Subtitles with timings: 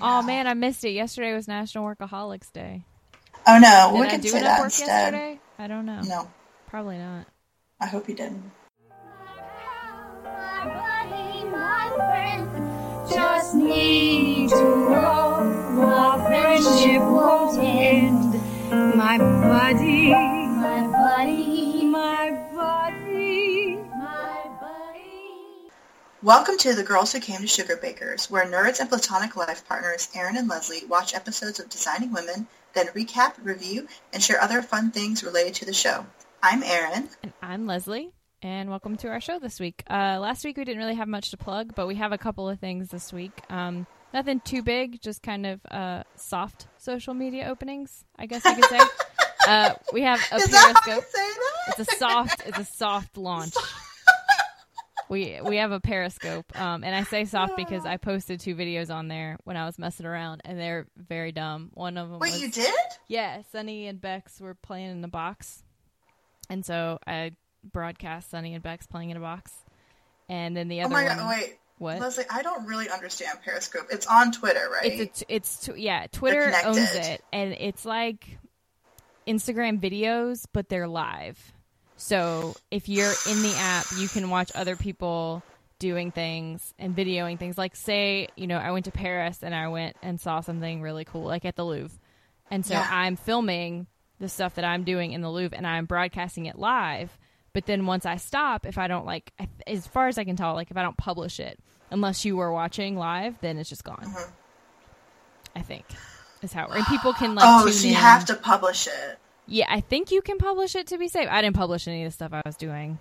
[0.00, 0.90] Oh man, I missed it.
[0.90, 2.82] Yesterday was National Workaholics Day.
[3.46, 5.12] Oh no, Did we I can do say enough that work instead.
[5.14, 5.40] yesterday?
[5.58, 6.00] I don't know.
[6.02, 6.30] No,
[6.66, 7.26] Probably not.
[7.80, 8.42] I hope you didn't.
[10.24, 18.96] My buddy, just need to know our friendship won't end.
[18.96, 20.10] My buddy,
[26.26, 30.08] Welcome to the Girls Who Came to Sugar Bakers, where nerds and platonic life partners
[30.12, 34.90] Erin and Leslie watch episodes of Designing Women, then recap, review, and share other fun
[34.90, 36.04] things related to the show.
[36.42, 37.08] I'm Erin.
[37.22, 38.10] And I'm Leslie,
[38.42, 39.84] and welcome to our show this week.
[39.88, 42.48] Uh, last week we didn't really have much to plug, but we have a couple
[42.48, 43.40] of things this week.
[43.48, 48.56] Um, nothing too big, just kind of uh, soft social media openings, I guess you
[48.56, 48.80] could say.
[49.46, 51.04] uh, we have a Is that how you Periscope.
[51.04, 51.78] say that?
[51.78, 52.42] It's a soft.
[52.46, 53.54] It's a soft launch.
[55.08, 58.92] We we have a Periscope, um, and I say soft because I posted two videos
[58.92, 61.70] on there when I was messing around, and they're very dumb.
[61.74, 62.74] One of them Wait, was you did?
[63.08, 65.62] yeah, Sunny and Bex were playing in a box,
[66.50, 67.32] and so I
[67.72, 69.52] broadcast Sunny and Bex playing in a box,
[70.28, 70.94] and then the other.
[70.94, 71.18] Oh other my one.
[71.18, 71.58] god, wait.
[71.78, 72.00] What?
[72.00, 73.88] Leslie, I don't really understand Periscope.
[73.90, 74.92] It's on Twitter, right?
[74.92, 76.06] It's t- it's t- yeah.
[76.10, 78.38] Twitter owns it, and it's like
[79.26, 81.52] Instagram videos, but they're live.
[81.96, 85.42] So if you're in the app, you can watch other people
[85.78, 87.56] doing things and videoing things.
[87.58, 91.04] Like say, you know, I went to Paris and I went and saw something really
[91.04, 91.98] cool, like at the Louvre,
[92.50, 92.86] and so Yeah.
[92.90, 93.86] I'm filming
[94.18, 97.16] the stuff that I'm doing in the Louvre and I'm broadcasting it live.
[97.52, 99.32] But then once I stop, if I don't like,
[99.66, 101.58] as far as I can tell, like if I don't publish it,
[101.90, 104.04] unless you were watching live, then it's just gone.
[104.06, 104.30] Mhm.
[105.54, 105.84] I think
[106.42, 106.66] is how.
[106.66, 107.44] it And people can like.
[107.46, 108.00] oh, so you in.
[108.00, 109.18] have to publish it.
[109.46, 111.28] Yeah, I think you can publish it to be safe.
[111.30, 112.98] I didn't publish any of the stuff I was doing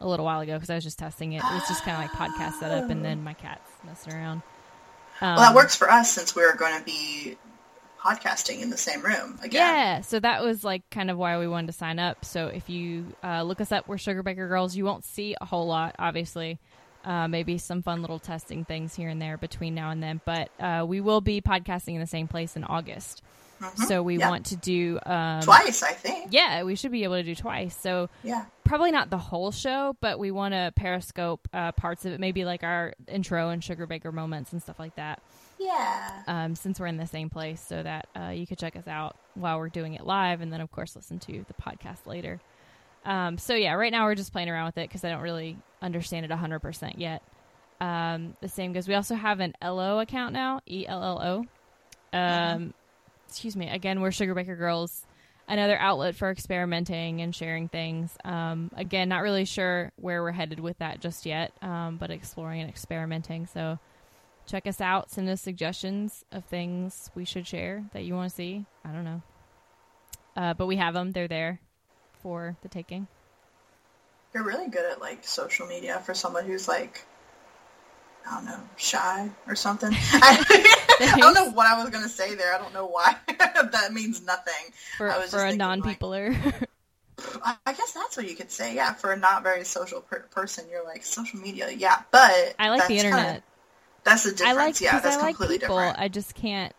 [0.00, 1.38] a little while ago because I was just testing it.
[1.38, 4.42] It was just kind of like podcast setup, and then my cat's messing around.
[5.20, 7.36] Um, Well, that works for us since we're going to be
[8.00, 9.60] podcasting in the same room again.
[9.62, 12.24] Yeah, so that was like kind of why we wanted to sign up.
[12.24, 14.76] So if you uh, look us up, we're Sugar Baker Girls.
[14.76, 16.58] You won't see a whole lot, obviously.
[17.04, 20.48] Uh, maybe some fun little testing things here and there between now and then, but
[20.58, 23.22] uh, we will be podcasting in the same place in August.
[23.72, 23.86] Mhm.
[23.86, 24.28] So we Yeah.
[24.30, 26.32] want to do um, Twice, I think.
[26.32, 27.76] Yeah, we should be able to do twice.
[27.76, 28.44] So Yeah.
[28.64, 32.44] probably not the whole show, but we want to periscope uh, parts of it, maybe
[32.44, 35.20] like our intro and Sugar Baker moments and stuff like that.
[35.58, 36.22] Yeah.
[36.26, 39.16] Um, since we're in the same place, so that uh, you could check us out
[39.34, 42.40] while we're doing it live, and then of course listen to the podcast later.
[43.04, 45.56] Um, so yeah, right now we're just playing around with it because I don't really
[45.82, 47.22] understand it hundred percent yet.
[47.80, 48.88] Um, the same goes.
[48.88, 52.16] We also have an Ello account now, E L L O.
[52.18, 52.72] Um,
[53.28, 53.68] excuse me.
[53.68, 55.06] Again, we're Sugar Baker Girls,
[55.48, 58.16] another outlet for experimenting and sharing things.
[58.24, 62.60] Um, again, not really sure where we're headed with that just yet, um, but exploring
[62.60, 63.46] and experimenting.
[63.46, 63.78] So
[64.46, 65.10] check us out.
[65.10, 68.64] Send us suggestions of things we should share that you want to see.
[68.84, 69.22] I don't know.
[70.36, 71.12] Uh, but we have them.
[71.12, 71.60] They're there
[72.22, 73.06] for the taking.
[74.32, 77.04] You're really good at like social media for someone who's like,
[78.26, 79.90] I don't know, shy or something.
[79.94, 82.54] I, don't know what I was gonna say there.
[82.54, 83.16] I don't know why.
[83.28, 84.72] that means nothing.
[84.96, 86.02] For, I was for a non like-.
[86.02, 88.74] I, guess that's what you could say.
[88.74, 91.70] Yeah, for a not very social per- person, you're like social media.
[91.70, 93.42] Yeah, but I like the that's kinda- internet.
[94.04, 94.50] that's the difference.
[94.50, 95.76] I like yeah, that's I like completely people.
[95.76, 95.98] different.
[95.98, 96.72] I just can't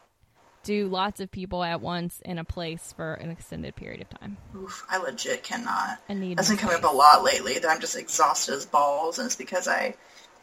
[0.63, 4.35] do lots of people at once in a place for an extended period of time.
[4.55, 5.99] Oof, I legit cannot.
[6.09, 7.59] I need That's been coming up a lot lately.
[7.59, 9.95] That I'm just exhausted as balls, and it's because I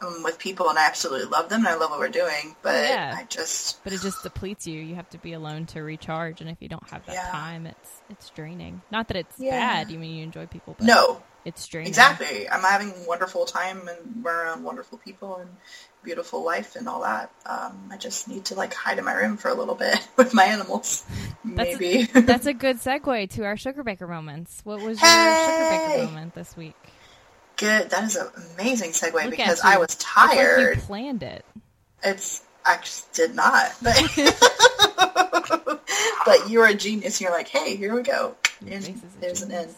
[0.05, 2.89] am with people and I absolutely love them and I love what we're doing, but
[2.89, 3.15] Yeah.
[3.17, 4.79] I just But it just depletes you.
[4.79, 7.31] You have to be alone to recharge, and if you don't have that Yeah.
[7.31, 8.83] time, it's it's draining.
[8.91, 9.51] Not that it's Yeah.
[9.51, 9.91] bad.
[9.91, 11.89] You mean you enjoy people, but no, it's draining.
[11.89, 12.49] exactly.
[12.49, 15.49] I'm having a wonderful time and we're around wonderful people and
[16.03, 17.31] beautiful life and all that.
[17.45, 20.33] Um, I just need to like hide in my room for a little bit with
[20.33, 21.03] my animals,
[21.45, 22.03] That's maybe.
[22.13, 24.61] That's a good segue to our sugar baker moments.
[24.63, 25.79] What was your sugar Hey!
[25.79, 26.82] baker moment this week?
[27.63, 27.89] Good.
[27.91, 29.61] That is an amazing segue Look because.
[29.61, 30.77] I was It's like tired.
[30.77, 31.45] you planned it.
[32.03, 33.95] It's I just did not, but
[36.25, 37.21] but you're a genius.
[37.21, 38.35] You're like, hey, here we go.
[38.61, 39.69] Your And face is a there's an end.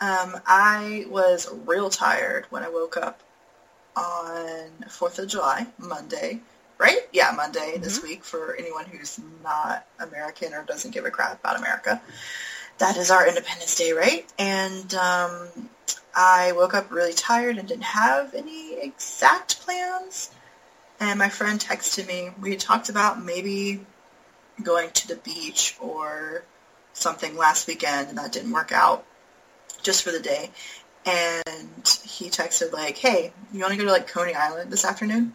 [0.00, 3.22] Um, I was real tired when I woke up
[3.96, 6.40] on Fourth of July, Monday.
[6.78, 6.98] Right?
[7.12, 8.08] Yeah, Monday this Mm-hmm.
[8.08, 12.02] week for anyone who's not American or doesn't give a crap about America.
[12.78, 14.26] That is our Independence Day, right?
[14.38, 15.48] And um,
[16.14, 20.30] I woke up really tired and didn't have any exact plans
[21.02, 22.30] and my friend texted me.
[22.40, 23.84] We had talked about maybe
[24.62, 26.44] going to the beach or
[26.92, 29.04] something last weekend, and that didn't work out
[29.82, 30.50] just for the day.
[31.04, 35.34] And he texted like, "Hey, you want to go to like Coney Island this afternoon?"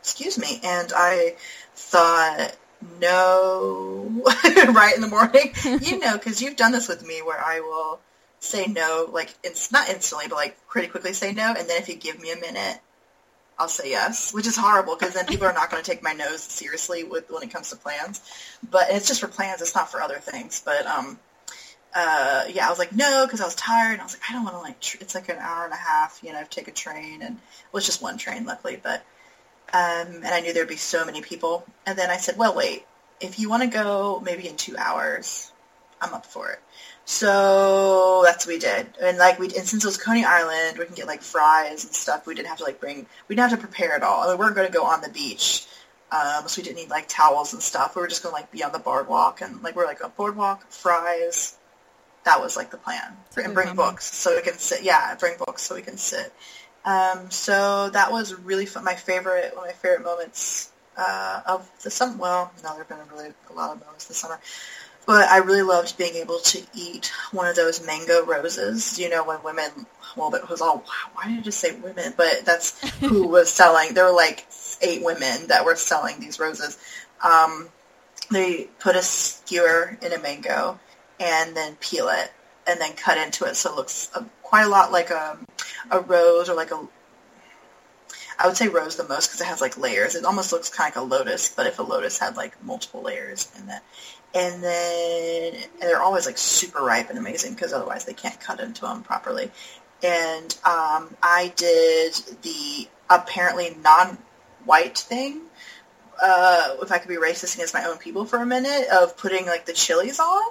[0.00, 0.60] Excuse me.
[0.64, 1.36] And I
[1.76, 2.56] thought,
[3.00, 5.52] no right in the morning.
[5.80, 8.00] you know, because you've done this with me where I will
[8.40, 11.88] say no, like it's not instantly, but like pretty quickly say no, and then if
[11.88, 12.80] you give me a minute,
[13.58, 16.12] I'll say yes, which is horrible because then people are not going to take my
[16.12, 18.20] no's seriously with when it comes to plans.
[18.68, 20.62] But it's just for plans; it's not for other things.
[20.64, 21.18] But um,
[21.94, 23.92] uh, yeah, I was like no because I was tired.
[23.92, 24.80] And I was like, I don't want to like.
[24.80, 27.36] Tr- it's like an hour and a half, you know, take a train, and
[27.72, 28.78] well, it's just one train, luckily.
[28.80, 29.04] But
[29.72, 31.64] um, and I knew there'd be so many people.
[31.86, 32.84] And then I said, well, wait,
[33.20, 35.52] if you want to go maybe in two hours,
[36.00, 36.60] I'm up for it.
[37.10, 38.86] So that's what we did.
[39.00, 41.94] And like we, and since it was Coney Island, we can get like fries and
[41.94, 42.26] stuff.
[42.26, 44.20] We didn't have to like bring, we didn't have to prepare at all.
[44.20, 45.66] I mean, we weren't going to go on the beach.
[46.12, 47.96] Um, so we didn't need like towels and stuff.
[47.96, 50.10] We were just going to like be on the boardwalk and like we're like a
[50.10, 51.56] boardwalk, fries.
[52.24, 53.16] That was like the plan.
[53.42, 54.82] And bring books so we can sit.
[54.82, 56.30] Yeah, bring books so we can sit.
[56.84, 58.84] Um, so that was really fun.
[58.84, 62.18] My favorite, one of my favorite moments uh, of the summer.
[62.18, 64.38] Well, no, there have been really a lot of moments this summer,
[65.08, 68.98] but I really loved being able to eat one of those mango roses.
[68.98, 69.70] You know, when women,
[70.14, 70.84] well, it was all.
[71.14, 72.12] Why did I just say women?
[72.14, 73.94] But that's who was selling.
[73.94, 74.46] There were like
[74.82, 76.76] eight women that were selling these roses.
[77.24, 77.70] Um,
[78.30, 80.78] they put a skewer in a mango
[81.18, 82.30] and then peel it
[82.66, 85.38] and then cut into it so it looks uh, quite a lot like a,
[85.90, 86.86] a rose or like a
[88.38, 90.14] I would say rose the most because it has like layers.
[90.14, 93.02] It almost looks kind of like a lotus, but if a lotus had like multiple
[93.02, 93.82] layers in it.
[94.34, 98.60] And then and they're always like super ripe and amazing because otherwise they can't cut
[98.60, 99.50] into them properly.
[100.02, 105.40] And um, I did the apparently non-white thing
[106.22, 109.46] uh, if I could be racist against my own people for a minute, of putting
[109.46, 110.42] like the chilies on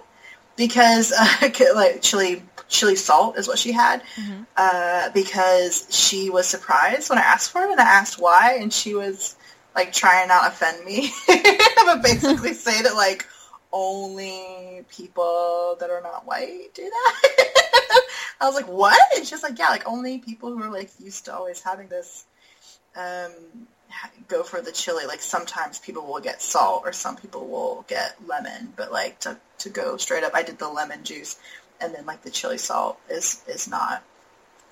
[0.56, 4.44] because uh, like chili chili salt is what she had Mm-hmm.
[4.58, 8.74] uh, because she was surprised when I asked for it and I asked why and
[8.74, 9.36] she was
[9.76, 11.12] like trying to not offend me
[11.86, 13.28] but basically say that like
[13.72, 18.02] only people that are not white do that.
[18.42, 19.00] I was like, what?
[19.16, 22.26] And she's like, yeah, like only people who are like used to always having this
[22.96, 23.32] um,
[24.28, 25.06] go for the chili.
[25.06, 29.38] Like sometimes people will get salt or some people will get lemon, but like to,
[29.60, 31.40] to go straight up, I did the lemon juice
[31.82, 34.04] and then like the chili salt is, is not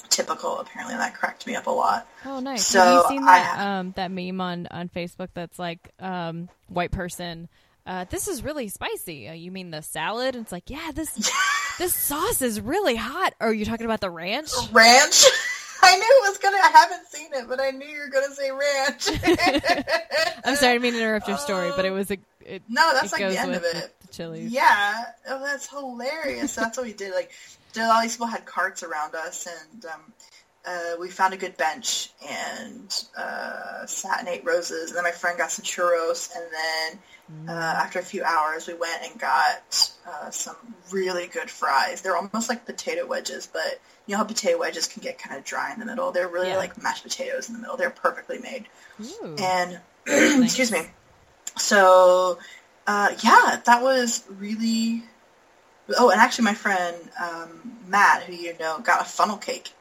[0.09, 2.07] typical apparently and that cracked me up a lot.
[2.25, 2.65] Oh, nice.
[2.67, 6.49] So, Have you seen that ha- um, that meme on, on Facebook that's like um,
[6.67, 7.49] white person?
[7.85, 9.27] Uh, this is really spicy.
[9.27, 10.35] Uh, you mean the salad?
[10.35, 11.11] And it's like, yeah, this
[11.77, 13.33] this sauce is really hot.
[13.39, 14.51] Or are you talking about the ranch?
[14.71, 15.25] Ranch?
[15.83, 16.57] I knew it was gonna.
[16.57, 19.07] I haven't seen it, but I knew you were gonna say ranch.
[20.43, 22.17] I'm sorry, I mean to interrupt your story, but it was a.
[22.43, 23.93] It, No, that's it like the end with of it.
[24.01, 24.51] The chilies.
[24.51, 26.55] Yeah, oh, that's hilarious.
[26.55, 27.13] That's what we did.
[27.13, 27.31] Like,
[27.77, 30.01] all these people had carts around us, and um,
[30.67, 34.89] uh, we found a good bench and uh, sat and ate roses.
[34.89, 36.45] And then my friend got some churros, and
[37.47, 40.55] then uh, after a few hours, we went and got uh, some
[40.91, 42.01] really good fries.
[42.01, 45.43] They're almost like potato wedges, but you know how potato wedges can get kind of
[45.43, 46.11] dry in the middle.
[46.11, 46.57] They're really Yeah.
[46.57, 47.77] like mashed potatoes in the middle.
[47.77, 48.65] They're perfectly made.
[49.01, 49.35] Ooh.
[49.39, 49.79] And
[50.43, 50.81] excuse me.
[51.57, 52.37] So
[52.87, 55.03] uh, yeah, that was really.
[55.97, 59.71] Oh, and actually, my friend um, Matt, who you know, got a funnel cake.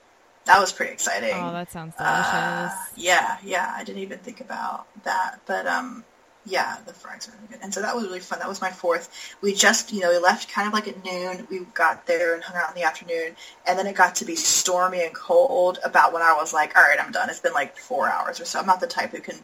[0.46, 1.32] That was pretty exciting.
[1.32, 2.26] Oh, that sounds delicious.
[2.26, 3.73] Uh, yeah, yeah.
[3.75, 6.05] I didn't even think about that, but um,
[6.44, 8.40] yeah, the fries were really good, and so that was really fun.
[8.40, 9.37] That was my fourth.
[9.40, 11.47] We just, you know, we left kind of like at noon.
[11.50, 14.37] We got there and hung out in the afternoon, and then it got to be
[14.37, 15.78] stormy and cold.
[15.83, 17.30] About when I was like, all right, I'm done.
[17.30, 18.61] It's been like four hours or so.
[18.61, 19.37] I'm not the type who can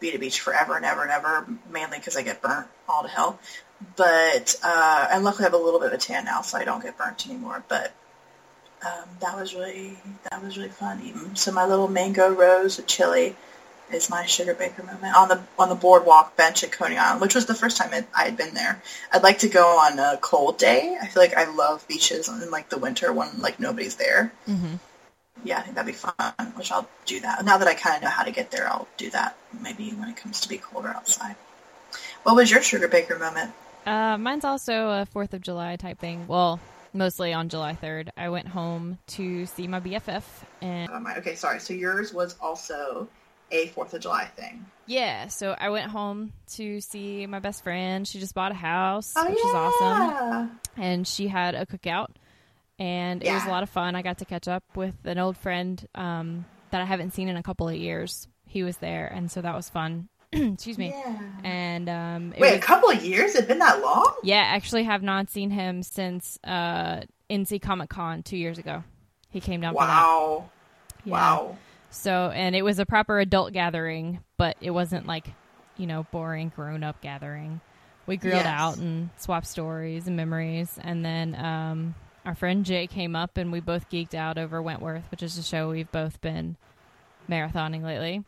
[0.00, 3.02] be at a beach forever and ever and ever, mainly because I get burnt all
[3.02, 3.38] to hell.
[3.94, 6.64] But uh, and luckily I have a little bit of a tan now, so I
[6.64, 7.62] don't get burnt anymore.
[7.68, 7.94] But
[8.84, 9.96] um, that was really
[10.30, 11.00] that was really fun.
[11.02, 11.34] Eating.
[11.34, 13.36] So my little mango rose with chili
[13.92, 17.34] is my sugar baker moment on the on the boardwalk bench at Coney Island, which
[17.34, 18.82] was the first time I had been there.
[19.12, 20.96] I'd like to go on a cold day.
[21.00, 24.32] I feel like I love beaches in like the winter when like nobody's there.
[24.46, 24.74] hmm
[25.44, 26.52] Yeah, I think that'd be fun.
[26.54, 28.68] Which I'll do that now that I kind of know how to get there.
[28.68, 31.36] I'll do that maybe when it comes to be colder outside.
[32.22, 33.52] What was your sugar baker moment?
[33.86, 36.26] Uh, mine's also a Fourth of July type thing.
[36.26, 36.60] Well,
[36.92, 38.10] mostly on July third.
[38.16, 40.24] I went home to see my BFF,
[40.60, 41.60] and my, okay, sorry.
[41.60, 43.08] So yours was also
[43.50, 44.66] a Fourth of July thing.
[44.86, 48.06] yeah, so I went home to see my best friend.
[48.06, 52.08] She just bought a house, Oh which is awesome, and she had a cookout,
[52.78, 53.94] and it was a lot of fun.
[53.96, 57.36] I got to catch up with an old friend um, that I haven't seen in
[57.36, 58.28] a couple of years.
[58.46, 60.08] He was there, and so that was fun.
[60.32, 60.88] Excuse me.
[60.88, 61.18] Yeah.
[61.44, 63.34] And um, it Wait, a couple of years?
[63.34, 64.12] It's been that long?
[64.22, 68.84] Yeah, actually have not seen him since uh NC Comic Con two years ago.
[69.30, 70.50] He came down Wow.
[70.94, 71.08] for that.
[71.08, 71.12] Yeah.
[71.12, 71.56] Wow.
[71.90, 75.28] So and it was a proper adult gathering, but it wasn't like
[75.76, 77.60] you know, boring grown up gathering.
[78.06, 78.46] We grilled Yes.
[78.46, 81.94] out and swapped stories and memories, and then um,
[82.24, 85.42] our friend Jay came up, and we both geeked out over Wentworth, which is a
[85.42, 86.56] show we've both been
[87.30, 88.24] marathoning lately.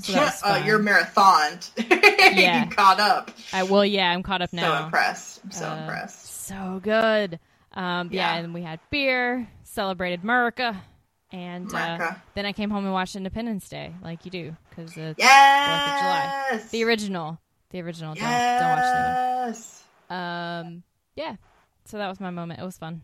[0.00, 0.66] So that uh, fun.
[0.66, 1.70] you're marathoned.
[2.36, 2.64] Yeah.
[2.64, 3.30] you caught up.
[3.52, 4.78] I, well, yeah, I'm caught up now.
[4.80, 5.40] So impressed.
[5.44, 6.46] I'm so Uh, impressed.
[6.46, 7.38] So good.
[7.72, 8.34] Um, yeah.
[8.34, 8.44] Yeah.
[8.44, 10.80] and we had beer, celebrated America,
[11.32, 15.18] and uh, then I came home and watched Independence Day, like you do, because it's
[15.18, 16.68] Yes.
[16.70, 17.38] the original.
[17.70, 18.14] The original.
[18.14, 18.78] Don't, don't watch
[19.48, 19.82] Yes.
[20.08, 20.20] the one.
[20.22, 20.82] Um,
[21.16, 21.36] yeah.
[21.86, 22.60] So that was my moment.
[22.60, 23.00] It was fun.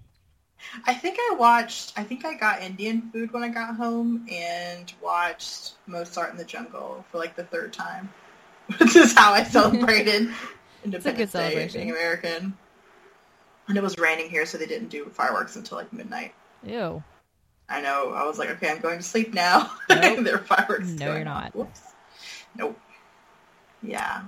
[0.87, 1.93] I think I watched.
[1.97, 6.45] I think I got Indian food when I got home and watched Mozart in the
[6.45, 8.13] Jungle for like the third time.
[8.79, 10.31] This is how I celebrated
[10.85, 12.57] Independence Day, being American.
[13.69, 16.35] And it was raining here, so they didn't do fireworks until like midnight.
[16.63, 17.03] Ew.
[17.69, 18.13] I know.
[18.13, 19.71] I was like, okay, I'm going to sleep now.
[19.91, 20.25] Nope.
[20.25, 20.89] there are fireworks.
[20.89, 21.55] No, you're not.
[21.55, 21.81] Whoops.
[22.57, 22.79] Nope.
[23.83, 24.25] Yeah.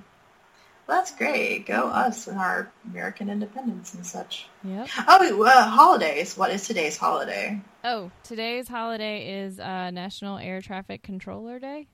[0.87, 1.67] Well, that's great.
[1.67, 4.47] Go us and our American independence and such.
[4.63, 4.89] Yep.
[5.09, 6.37] Oh, uh, holidays.
[6.37, 7.61] What is today's holiday?
[7.83, 11.89] Oh, today's holiday is uh, National Air Traffic Controller Day.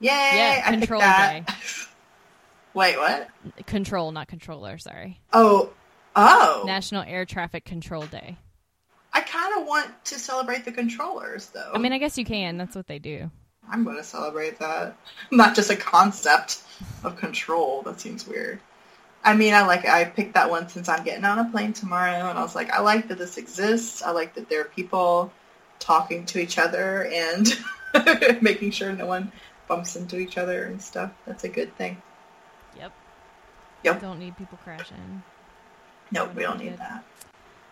[0.00, 0.08] Yay!
[0.10, 1.44] Yeah, I Control that.
[2.74, 3.28] Wait, what?
[3.66, 4.76] Control, not controller.
[4.78, 5.20] Sorry.
[5.32, 5.70] Oh,
[6.16, 6.64] oh.
[6.66, 8.36] National Air Traffic Control Day.
[9.12, 11.70] I kind of want to celebrate the controllers, though.
[11.72, 12.58] I mean, I guess you can.
[12.58, 13.30] That's what they do.
[13.70, 14.96] I'm going to celebrate that.
[15.30, 16.62] Not just a concept
[17.02, 17.82] of control.
[17.82, 18.60] That seems weird.
[19.24, 22.28] I mean, I like I picked that one since I'm getting on a plane tomorrow,
[22.28, 24.02] and I was like, I like that this exists.
[24.02, 25.32] I like that there are people
[25.78, 27.58] talking to each other and
[28.42, 29.32] making sure no one
[29.66, 31.10] bumps into each other and stuff.
[31.26, 32.00] That's a good thing.
[32.76, 32.92] Yep.
[33.84, 34.00] Yep.
[34.02, 35.22] Don't need people crashing.
[36.10, 36.78] No, That'd we don't need good.
[36.80, 37.04] that.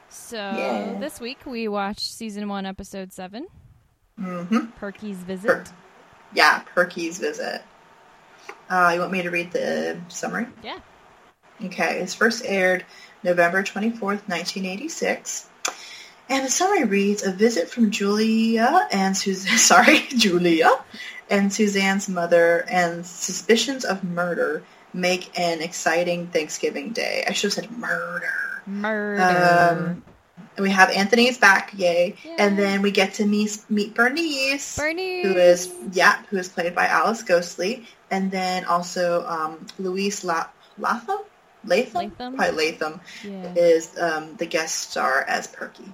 [0.08, 0.96] So Yeah.
[1.00, 3.46] this week we watched season one, episode seven,
[4.18, 4.66] Mm-hmm.
[4.78, 5.49] Perky's Visit.
[5.49, 5.64] Per-
[6.35, 7.62] yeah, Perky's visit.
[8.69, 10.47] Uh, you want me to read the summary?
[10.62, 10.79] Yeah.
[11.62, 12.85] Okay, it's first aired
[13.23, 15.49] November 24th, 1986.
[16.29, 20.71] And the summary reads, A visit from Julia and Suzanne, sorry, Julia
[21.31, 24.62] and Suzanne's mother and suspicions of murder
[24.93, 27.25] make an exciting Thanksgiving day.
[27.27, 28.62] I should have said murder.
[28.67, 29.23] Murder.
[29.23, 30.05] Um,
[30.59, 32.16] we have Anthony's back, yay.
[32.25, 32.37] Yay.
[32.38, 35.23] And then we get to meet, meet Bernice Bernie.
[35.23, 40.49] who is yeah, who is played by Alice Ghostley, and then also um, Louise La-
[40.78, 41.18] Latham,
[41.64, 42.37] Latham, Latham?
[42.37, 43.54] probably Latham Yeah.
[43.56, 45.85] is um, the guest star as Perky.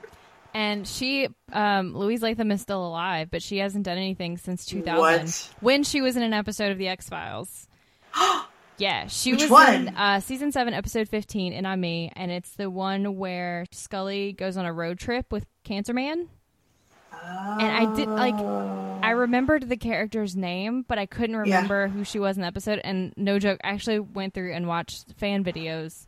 [0.55, 4.99] And she, um, Louise Latham is still alive, but she hasn't done anything since 2000
[4.99, 5.51] What?
[5.61, 7.69] when she was in an episode of The X Files.
[8.79, 9.75] yeah, she Which was one?
[9.75, 14.33] in uh, season seven, episode 15, and I'm me, and it's the one where Scully
[14.33, 16.29] goes on a road trip with Cancer Man.
[17.21, 18.35] And I did like
[19.03, 22.81] I remembered the character's name, but I couldn't remember who she was in the episode.
[22.85, 26.07] And no joke, I actually went through and watched fan videos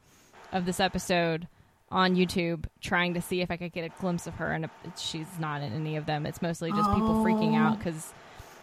[0.52, 1.48] of this episode
[1.90, 4.52] on YouTube, trying to see if I could get a glimpse of her.
[4.52, 6.26] And she's not in any of them.
[6.26, 8.12] It's mostly just people freaking out because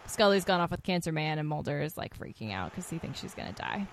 [0.06, 3.20] Scully's gone off with Cancer Man, and Mulder is like freaking out because he thinks
[3.20, 3.86] she's gonna die.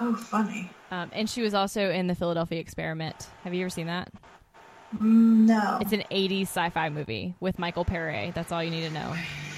[0.00, 0.70] Oh, funny.
[0.90, 3.28] Um, and she was also in the Philadelphia Experiment.
[3.44, 4.10] Have you ever seen that?
[4.96, 8.32] Mm, No, It's an 80s sci-fi movie with Michael Paré.
[8.34, 9.14] That's all you need to know.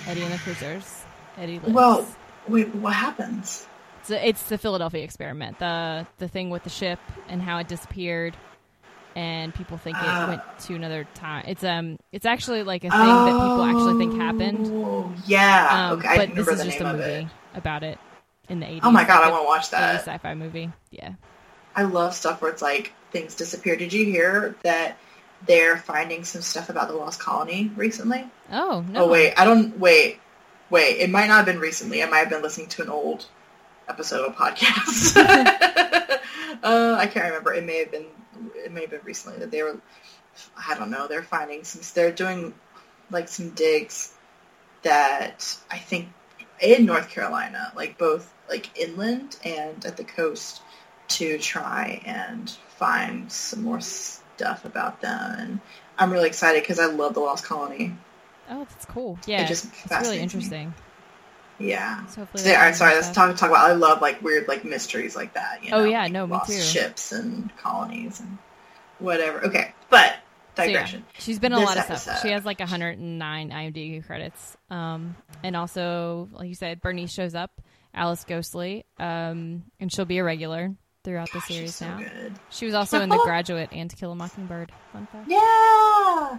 [0.07, 1.05] Eddie and the Cruisers.
[1.39, 1.73] Eddie lives.
[1.75, 2.07] well,
[2.49, 3.67] wait, what happens?
[4.01, 5.59] it's, it's the Philadelphia experiment.
[5.59, 8.35] The the thing with the ship and how it disappeared,
[9.15, 10.27] and people think it Ah.
[10.29, 11.45] went to another time.
[11.49, 14.67] It's um, it's actually like a thing that people actually think happened.
[14.73, 17.27] Oh, Yeah, Um, okay, but this is just a movie it.
[17.55, 17.99] about it
[18.49, 18.81] in the 80s.
[18.83, 20.01] Oh my god, I want to watch that.
[20.01, 20.71] sci-fi movie.
[20.91, 21.15] Yeah.
[21.75, 23.77] I love stuff where it's like things disappear.
[23.77, 24.99] Did you hear that
[25.47, 28.25] they're finding some stuff about the lost colony recently?
[28.51, 29.05] Oh no.
[29.05, 30.19] Oh wait, I don't wait,
[30.71, 30.99] wait.
[30.99, 32.03] It might not have been recently.
[32.03, 33.27] I might have been listening to an old
[33.89, 35.17] episode of a podcast.
[36.63, 37.53] uh, I can't remember.
[37.53, 38.07] It may have been.
[38.55, 39.79] It may have been recently that they were.
[40.57, 41.09] I don't know.
[41.09, 41.83] They're finding some.
[41.95, 42.55] They're doing
[43.11, 44.15] like some digs
[44.83, 46.09] that I think
[46.61, 50.63] in North Carolina, like both like inland and at the coast,
[51.09, 55.35] to try and find some more stuff about them.
[55.39, 55.61] And
[55.99, 57.97] I'm really excited because I love the Lost Colony.
[58.51, 59.19] Oh, that's cool.
[59.27, 59.45] Yeah.
[59.47, 60.23] just it's really fascinates me.
[60.23, 60.75] interesting.
[61.59, 62.05] Yeah.
[62.07, 62.43] So hopefully.
[62.43, 62.95] So, they all right, sorry.
[62.95, 63.71] Let's talk talk about.
[63.71, 65.65] I love like weird like mysteries like that.
[65.65, 66.61] You know, Oh, yeah, like, no, me lost too.
[66.61, 68.37] Ships and colonies and
[68.99, 69.45] whatever.
[69.47, 70.17] Okay, but
[70.57, 71.05] So, yeah, digression.
[71.19, 72.21] she's been a This lot of stuff.
[72.23, 74.57] She has like 109 IMDb credits.
[74.71, 77.51] Um, and also, like you said, Bernice shows up,
[77.97, 81.99] Alice Ghostley, um, and she'll be a regular throughout the series so now.
[81.99, 82.33] good.
[82.51, 84.71] She was also in The Graduate and To Kill a Mockingbird.
[84.93, 85.29] Fun fact.
[85.31, 86.39] Yeah.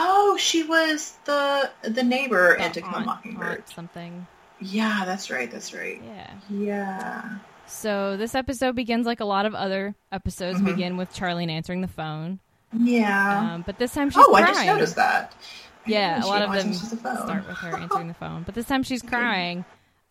[0.00, 3.68] Oh, she was the the neighbor The in To Kill a Mockingbird.
[3.68, 4.26] something.
[4.60, 5.50] Yeah, that's right.
[5.50, 6.00] That's right.
[6.04, 6.30] Yeah.
[6.50, 7.38] Yeah.
[7.66, 10.64] So this episode begins like a lot of other episodes Mhm.
[10.64, 12.40] begin with Charlene answering the phone.
[12.72, 13.54] Yeah.
[13.54, 14.54] Um, but this time she's oh, I crying.
[14.56, 15.34] just noticed that.
[15.86, 18.42] I Yeah, a lot of them the start with her answering the phone.
[18.42, 19.64] But this time she's crying.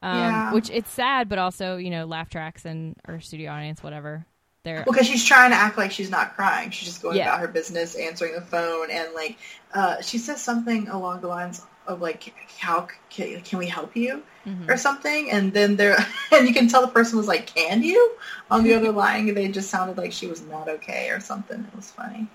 [0.04, 0.54] Um, Yeah.
[0.54, 4.26] which it's sad, but also, you know, laugh tracks and or studio audience, whatever.
[4.64, 6.70] They're Well, because she's trying to act like she's not crying.
[6.72, 7.28] She's just going Yeah.
[7.30, 9.38] about her business, answering the phone, and like
[9.74, 14.24] uh, she says something along the lines of like, "How c- can we help you?"
[14.46, 14.70] Mhm.
[14.70, 15.32] or something.
[15.32, 15.96] And then there,
[16.34, 18.18] and you can tell the person was like, "Can you?"
[18.52, 19.34] on the other line.
[19.34, 21.60] They just sounded like she was not okay or something.
[21.72, 22.28] It was funny.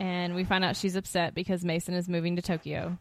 [0.00, 2.98] and we find out she's upset because Mason is moving to Tokyo.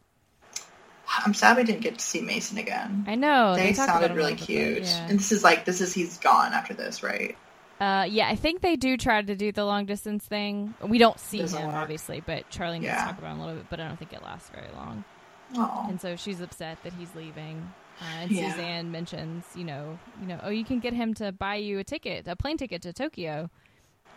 [1.26, 3.06] I'm sad we didn't get to see Mason again.
[3.08, 4.84] I know they, about sounded really cute.
[4.84, 5.08] yeah.
[5.10, 7.36] And this is like this is he's gone after this, right?
[7.80, 10.74] Uh, yeah, I think they do try to do the long distance thing.
[10.82, 13.06] We don't see him obviously, but Charlene does Yeah.
[13.06, 13.70] talk about him a little bit.
[13.70, 15.04] But I don't think it lasts very long.
[15.56, 17.72] Oh, And so she's upset that he's leaving.
[18.02, 18.52] Uh, and Yeah.
[18.52, 21.84] Suzanne mentions, you know, you know, oh, you can get him to buy you a
[21.84, 23.50] ticket, a plane ticket to Tokyo.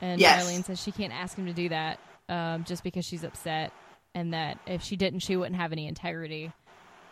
[0.00, 0.45] And Yes.
[0.45, 1.99] Charlene says she can't ask him to do that
[2.30, 3.73] um, just because she's upset,
[4.14, 6.52] and that if she didn't, she wouldn't have any integrity.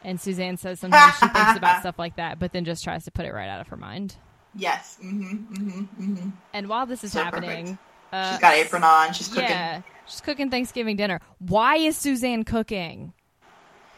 [0.05, 3.11] And Suzanne says sometimes she thinks about stuff like that, but then just tries to
[3.11, 4.17] put it right out of her mind.
[4.55, 4.97] yes.
[5.05, 5.55] Mm-hmm.
[5.55, 5.81] Mm-hmm.
[6.13, 6.29] Mm-hmm.
[6.53, 7.79] And while this is So happening,
[8.13, 9.13] uh, She's got apron on.
[9.13, 9.45] She's cooking.
[9.51, 11.21] Yeah, she's cooking Thanksgiving dinner.
[11.41, 13.13] Why is Suzanne cooking?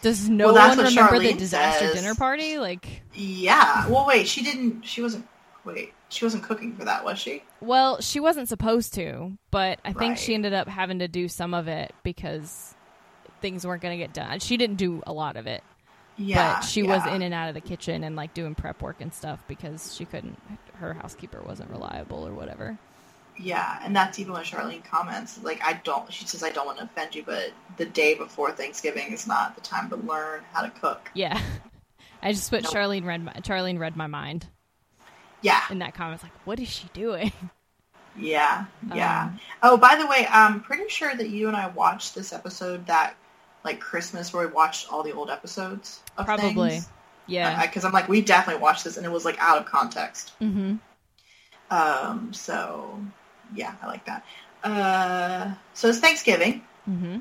[0.02, 2.00] Does no Well, one remember the disaster says.
[2.00, 2.58] dinner party?
[2.58, 3.86] Like, Yeah.
[3.88, 4.26] Well, wait.
[4.26, 4.82] She didn't.
[4.86, 5.26] She wasn't.
[5.64, 5.92] Wait.
[6.08, 7.42] She wasn't cooking for that, was she?
[7.60, 11.52] well, she wasn't supposed to, but I think she ended up having to do some
[11.54, 12.74] of it because
[13.42, 14.40] things weren't going to get done.
[14.40, 15.62] She didn't do a lot of it,
[16.20, 16.56] Yeah.
[16.56, 19.12] but she was in and out of the kitchen and like doing prep work and
[19.14, 20.38] stuff because she couldn't.
[20.74, 22.78] Her housekeeper wasn't reliable or whatever.
[23.38, 26.78] Yeah, and that's even when Charlene comments, like, I don't, she says, I don't want
[26.78, 30.60] to offend you, but the day before Thanksgiving is not the time to learn how
[30.62, 31.10] to cook.
[31.14, 31.40] Yeah,
[32.22, 32.74] I just put Nope.
[32.74, 34.46] Charlene read my, Charlene read my mind
[35.40, 36.16] Yeah, in that comment.
[36.16, 37.32] It's like, what is she doing?
[38.16, 39.30] yeah, yeah.
[39.32, 42.86] Um, oh, by the way, I'm pretty sure that you and I watched this episode
[42.86, 43.16] that,
[43.64, 46.70] like, Christmas where we watched all the old episodes of Probably.
[46.70, 46.88] things.
[47.26, 47.64] Yeah.
[47.64, 50.32] Because I'm like, we definitely watched this, and it was, like, out of context.
[50.40, 50.76] mm-hmm.
[51.70, 52.98] Um, so,
[53.54, 54.24] yeah, I like that.
[54.64, 57.18] Uh, so it's Thanksgiving, Mm-hmm.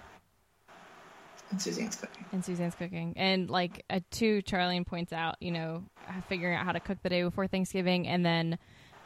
[1.51, 2.25] and Suzanne's cooking.
[2.31, 3.13] And Suzanne's cooking.
[3.15, 5.83] And like uh, too, Charlene points out, you know,
[6.27, 8.57] figuring out how to cook the day before Thanksgiving, and then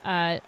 [0.05, 0.39] uh,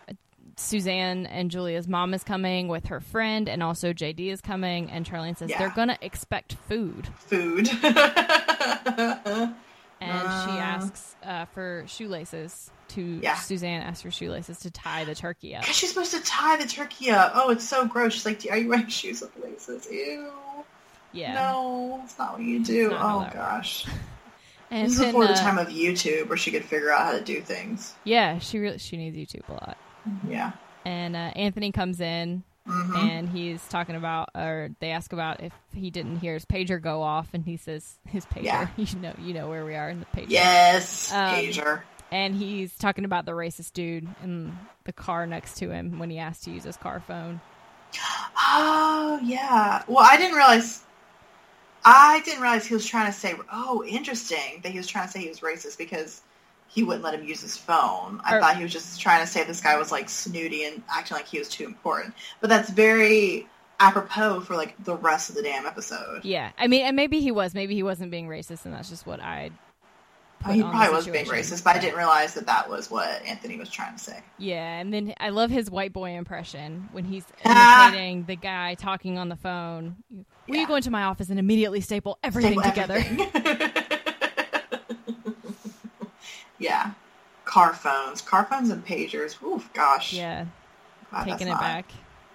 [0.57, 4.89] Suzanne and Julia's mom is coming with her friend, and also JD is coming.
[4.89, 5.59] And Charlene says Yeah.
[5.59, 7.69] they're gonna expect food, Food.
[7.83, 9.53] and
[10.01, 10.57] she Uh.
[10.59, 12.71] asks uh, for shoelaces.
[12.89, 13.33] To Yeah.
[13.35, 15.63] Suzanne asks for shoelaces to tie the turkey up.
[15.63, 17.31] She's supposed to tie the turkey up.
[17.33, 18.13] Oh, it's so gross.
[18.13, 19.87] She's like, are you wearing shoes with laces?
[19.91, 20.31] Ew.
[21.11, 21.33] Yeah.
[21.33, 22.91] No, it's not what you do.
[22.93, 23.85] Oh, gosh.
[24.71, 27.11] And this is before the uh, time of YouTube where she could figure out how
[27.11, 27.93] to do things.
[28.03, 29.77] yeah, she really she needs YouTube a lot.
[30.27, 30.51] Yeah.
[30.85, 35.53] And uh, Anthony comes in hmm and he's talking about or they ask about if
[35.73, 38.67] he didn't hear his pager go off and he says his pager Yeah.
[38.77, 41.83] you know you know where we are in the pager Yes, Um, Asia.
[42.11, 46.17] and he's talking about the racist dude in the car next to him when he
[46.17, 47.39] asked to use his car phone
[48.37, 49.83] Oh, yeah.
[49.87, 50.81] Well, I didn't realize.
[51.83, 55.11] I didn't realize he was trying to say, oh, interesting, that he was trying to
[55.11, 56.21] say he was racist because
[56.67, 58.19] he wouldn't let him use his phone.
[58.23, 60.83] I Or- thought he was just trying to say this guy was like snooty and
[60.89, 62.13] acting like he was too important.
[62.41, 63.47] But that's very
[63.79, 66.23] apropos for like the rest of the damn episode.
[66.23, 69.05] yeah i mean and maybe he was maybe he wasn't being racist and that's just
[69.05, 69.51] what i
[70.47, 72.69] Oh, he put on the probably was being racist, but I didn't realize that that
[72.69, 74.21] was what Anthony was trying to say.
[74.37, 79.17] yeah and then i love his white boy impression when he's imitating the guy talking
[79.17, 79.97] on the phone
[80.47, 80.61] will Yeah.
[80.61, 83.71] you go into my office and immediately staple everything Staple together everything.
[86.59, 86.91] yeah.
[87.45, 88.21] Car phones.
[88.21, 89.41] Car phones and pagers.
[89.43, 90.13] Oof, gosh.
[90.13, 90.45] yeah
[91.11, 91.85] Glad taking it back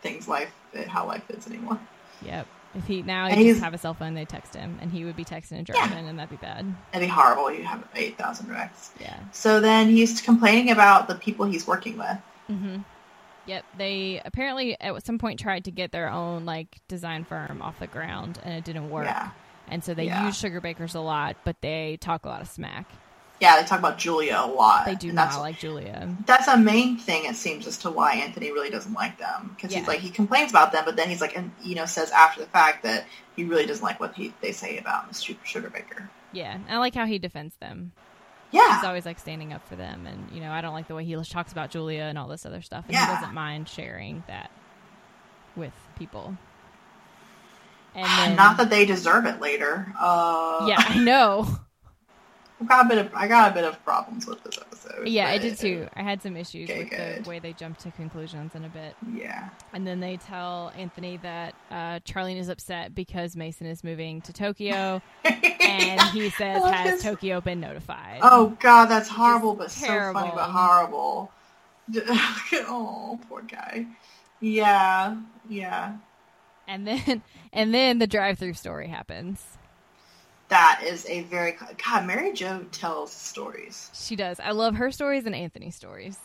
[0.02, 0.52] Things life,
[0.86, 1.78] how life is anymore.
[2.22, 2.46] Yep.
[2.74, 5.16] If he now he just have a cell phone, they text him, and he would
[5.16, 6.64] be texting in German, and that'd be bad.
[6.94, 7.52] It'd be horrible.
[7.52, 8.92] You have 8,000 wrecks.
[9.00, 9.18] Yeah.
[9.32, 12.16] So then he's complaining about the people he's working with.
[12.48, 12.76] Mm-hmm.
[13.46, 13.64] Yep.
[13.76, 17.88] They apparently at some point tried to get their own like design firm off the
[17.88, 19.06] ground, and it didn't work.
[19.06, 19.30] Yeah.
[19.68, 20.26] And so they Yeah.
[20.26, 22.86] use sugar bakers a lot, but they talk a lot of smack.
[23.40, 24.84] Yeah, they talk about Julia a lot.
[24.84, 26.14] They do not that's, like Julia.
[26.26, 29.52] That's a main thing, it seems, as to why Anthony really doesn't like them.
[29.56, 29.78] Because Yeah.
[29.78, 32.40] he's like, he complains about them, but then he's like, and, you know, says after
[32.40, 36.08] the fact that he really doesn't like what he, they say about Miss Su- Sugarbaker.
[36.32, 36.58] Yeah.
[36.68, 37.92] I like how he defends them.
[38.50, 38.76] Yeah.
[38.76, 41.04] He's always like standing up for them, and you know I don't like the way
[41.04, 43.06] he talks about Julia and all this other stuff, and Yeah.
[43.06, 44.50] he doesn't mind sharing that
[45.54, 46.36] with people.
[47.94, 49.92] And then, Not that they deserve it later.
[49.98, 51.46] Uh, yeah, I know.
[52.60, 55.08] I got a bit of I got a bit of problems with this episode.
[55.08, 55.88] Yeah, I did too.
[55.94, 57.24] I had some issues Okay, with good.
[57.24, 58.94] the way they jumped to conclusions in a bit.
[59.14, 59.48] Yeah.
[59.72, 64.32] And then they tell Anthony that uh, Charlene is upset because Mason is moving to
[64.32, 67.02] Tokyo, and he says, "Has this.
[67.02, 71.32] Tokyo been notified?" Oh God, that's horrible, but so funny, but horrible.
[71.96, 73.86] oh, poor guy.
[74.40, 75.16] Yeah,
[75.48, 75.96] yeah.
[76.68, 79.44] And then, and then the drive-through story happens.
[80.50, 82.06] That is a very God.
[82.06, 83.90] Mary Jo tells stories.
[83.94, 84.38] She does.
[84.40, 86.18] I love her stories and Anthony's stories.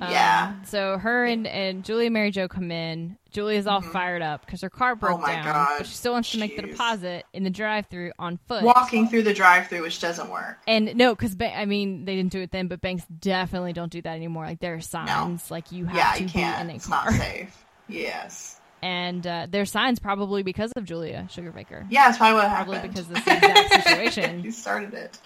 [0.00, 0.54] Um, Yeah.
[0.64, 3.16] So her and, and Julie and Mary Jo come in.
[3.30, 3.92] Julie's all Mhm.
[3.92, 5.68] fired up because her car broke Oh my down, God.
[5.78, 8.62] but she still wants to make the deposit in the drive-through on foot.
[8.64, 10.58] Walking through the drive-through, which doesn't work.
[10.66, 13.92] And no, because ba- I mean they didn't do it then, but banks definitely don't
[13.92, 14.46] do that anymore.
[14.46, 16.56] Like there are signs, like you have Yeah, to you can't.
[16.56, 17.64] be in a It's car, not safe.
[17.88, 18.59] Yes.
[18.82, 21.86] And uh, there's signs probably because of Julia Sugarbaker.
[21.90, 22.94] Yeah, that's probably what Probably happened.
[22.94, 24.42] because of this exact situation.
[24.44, 25.18] you started it.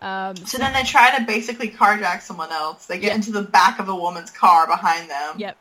[0.00, 2.86] Um, So then they try to basically carjack someone else.
[2.86, 3.14] They get Yeah.
[3.16, 5.34] into the back of a woman's car behind them.
[5.38, 5.56] yep.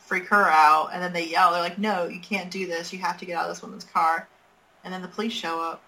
[0.00, 1.52] freak her out, and then they yell.
[1.52, 2.92] They're like, "No, you can't do this.
[2.94, 4.26] You have to get out of this woman's car."
[4.82, 5.82] And then the police show up.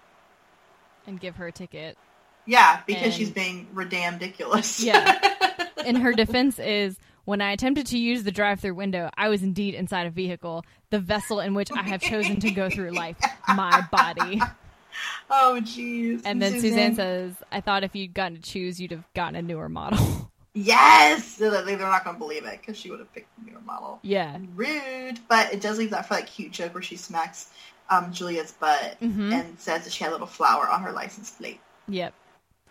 [1.07, 1.97] And give her a ticket.
[2.45, 4.79] Yeah, because And- she's being ridiculous.
[4.83, 5.19] Yeah.
[5.83, 9.73] And her defense is when I attempted to use the drive-through window, I was indeed
[9.75, 13.85] inside a vehicle, the vessel in which I have chosen to go through life, my
[13.91, 14.41] body.
[15.29, 16.21] oh, jeez.
[16.25, 19.41] And then Suzanne says, "I thought if you'd gotten to choose, you'd have gotten a
[19.41, 23.49] newer model." "Yes." They're not going to believe it because she would have picked a
[23.49, 23.99] newer model.
[24.03, 24.37] yeah.
[24.55, 27.49] Rude, but it does leave that for that cute joke where she smacks
[27.89, 29.31] um, Julia's butt Mhm.
[29.33, 31.59] and says that she had a little flower on her license plate.
[31.87, 32.13] Yep.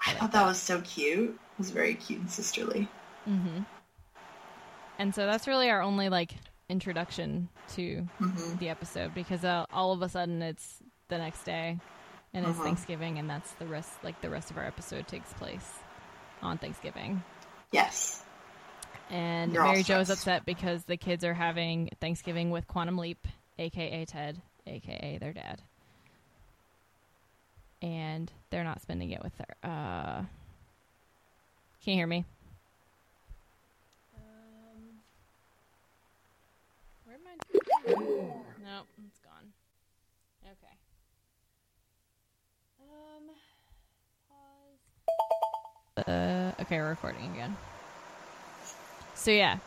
[0.07, 1.31] I thought that was so cute.
[1.31, 2.89] It was very cute and sisterly.
[3.25, 3.61] hmm
[5.01, 6.33] And so that's really our only like
[6.69, 11.79] introduction to hmm the episode because uh, all of a sudden it's the next day
[12.35, 12.65] and it's Mhm.
[12.65, 15.79] Thanksgiving and that's the rest like the rest of our episode takes place
[16.43, 17.23] on Thanksgiving.
[17.73, 18.23] Yes.
[19.11, 23.27] And You're Mary Jo is upset because the kids are having Thanksgiving with Quantum Leap,
[23.59, 25.63] aka Ted, aka their dad.
[27.83, 29.55] And they're not spending it with her.
[29.69, 30.23] Uh,
[31.83, 32.25] can you hear me?
[34.15, 35.01] Um,
[37.07, 37.31] where'd my
[37.99, 39.53] Nope, it's gone.
[40.45, 40.77] Okay.
[42.81, 43.25] Um,
[45.97, 46.07] pause.
[46.07, 47.57] Uh, okay, we're recording again.
[49.15, 49.59] So yeah,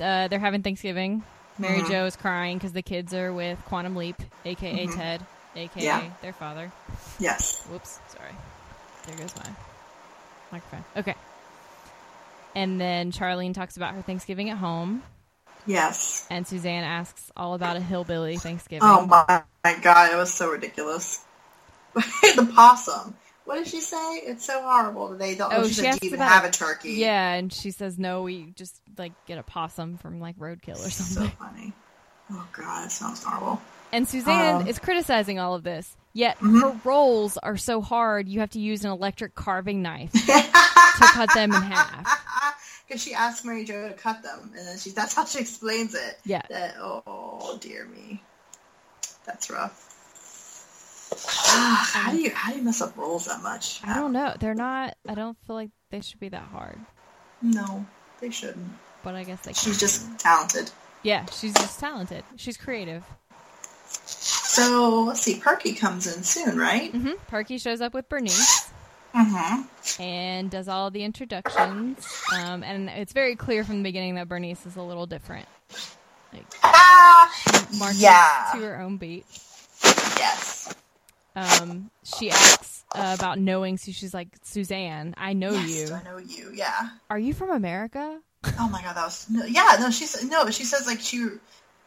[0.00, 1.22] uh, they're having Thanksgiving.
[1.58, 1.88] Mary Mhm.
[1.90, 4.94] Jo is crying because the kids are with Quantum Leap, aka Mhm.
[4.94, 6.10] Ted, aka Yeah.
[6.22, 6.72] their father.
[7.18, 7.64] Yes.
[7.66, 8.34] Whoops, sorry.
[9.06, 9.50] There goes my
[10.50, 10.84] microphone.
[10.96, 11.14] Okay.
[12.54, 15.02] And then Charlene talks about her Thanksgiving at home,
[15.66, 16.26] Yes.
[16.30, 18.88] and Suzanne asks all about a hillbilly Thanksgiving.
[18.88, 21.24] Oh my, my god, it was so ridiculous.
[21.94, 23.14] the possum.
[23.44, 24.16] What did she say?
[24.24, 25.52] It's so horrible that they don't.
[25.52, 28.22] Oh, she, she said, asked even about have a- turkey?" Yeah, and she says no,
[28.22, 31.28] we just like get a possum from like roadkill or something.
[31.30, 31.72] so funny.
[32.30, 33.60] Oh god, it sounds horrible.
[33.92, 35.96] And Suzanne Um, is criticizing all of this.
[36.14, 36.60] Yet Mhm.
[36.62, 41.30] her rolls are so hard, you have to use an electric carving knife to cut
[41.34, 42.06] them in half.
[42.92, 45.94] Because she asked Mary Jo to cut them, and then she that's how she explains
[45.94, 46.18] it.
[46.26, 46.42] Yeah.
[46.50, 48.22] That oh dear me,
[49.24, 49.88] that's rough.
[51.56, 53.80] how do you how do you mess up rolls that much?
[53.82, 54.34] I don't know.
[54.38, 54.98] They're not.
[55.08, 56.78] I don't feel like they should be that hard.
[57.40, 57.86] No,
[58.20, 58.72] they shouldn't.
[59.02, 59.54] But I guess they.
[59.54, 59.80] She's can.
[59.80, 60.70] just talented.
[61.02, 62.24] Yeah, she's just talented.
[62.36, 63.06] She's creative.
[63.86, 65.40] So let's see.
[65.40, 66.92] Perky comes in soon, right?
[66.92, 67.12] Mm-hmm.
[67.26, 68.70] Perky shows up with Bernice
[69.14, 70.02] Mm-hmm.
[70.02, 72.06] and does all the introductions.
[72.34, 75.46] Um, and it's very clear from the beginning that Bernice is a little different.
[76.32, 77.30] Like Ah,
[77.94, 78.50] Yeah.
[78.54, 79.26] to her own beat.
[79.84, 80.74] yes.
[81.34, 83.76] Um, she asks uh, about knowing.
[83.78, 85.94] So she's like, Suzanne, I know yes, you.
[85.94, 86.50] I know you.
[86.54, 86.88] Yeah.
[87.10, 88.18] Are you from America?
[88.58, 89.76] Oh my god, that was no, yeah.
[89.78, 90.50] No, she no.
[90.50, 91.26] She says like she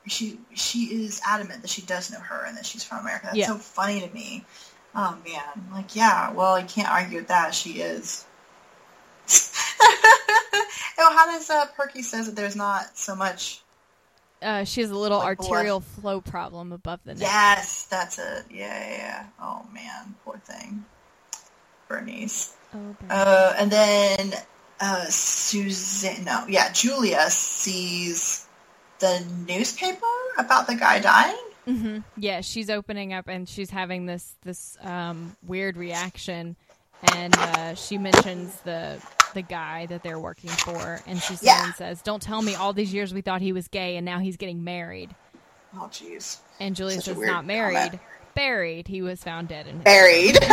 [0.07, 3.25] she she is adamant that she does know her and that she's from America.
[3.27, 3.47] That's Yeah.
[3.47, 4.45] so funny to me.
[4.95, 6.31] Oh man, like yeah.
[6.31, 7.53] Well, I can't argue with that.
[7.53, 8.25] She is.
[10.97, 13.61] oh, how does uh, Perky says that there's not so much?
[14.41, 15.49] Uh, she has a little Like blood.
[15.49, 17.21] arterial flow problem above the neck.
[17.23, 18.45] Yes, that's it.
[18.51, 19.25] Yeah, yeah, yeah.
[19.41, 20.85] Oh man, poor thing,
[21.87, 22.55] Bernice.
[22.73, 22.95] Oh.
[23.09, 24.33] Uh, and then
[24.79, 28.45] uh, Suzanne, no, yeah, Julia sees
[28.99, 30.05] the newspaper
[30.37, 31.35] about the guy dying.
[31.65, 36.55] Hmm Yeah, she's opening up and she's having this this um, weird reaction,
[37.13, 39.01] and uh, she mentions the
[39.33, 41.73] the guy that they're working for, and Suzanne Yeah.
[41.73, 44.37] says, "Don't tell me all these years we thought he was gay, and now he's
[44.37, 45.15] getting married."
[45.75, 46.37] Oh, jeez.
[46.59, 48.01] And Julia Such says, "Not married, comment.
[48.33, 48.87] buried.
[48.87, 50.37] He was found dead in his Buried.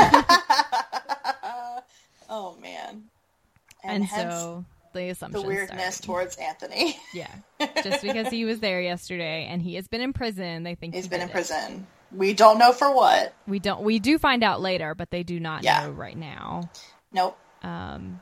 [3.85, 6.03] and, and hence so the assumption the weirdness started.
[6.07, 6.97] towards Anthony.
[7.15, 7.35] Yeah,
[7.83, 11.05] just because he was there yesterday and he has been in prison, they think He's
[11.05, 11.33] he been in it.
[11.33, 11.87] prison.
[12.11, 13.35] We don't know for what.
[13.47, 13.83] We don't.
[13.83, 15.85] We do find out later, but they do not Yeah.
[15.87, 16.71] know right now.
[17.13, 17.39] Nope.
[17.63, 18.21] Um,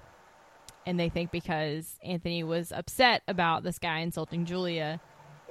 [0.86, 5.00] and they think because Anthony was upset about this guy insulting Julia,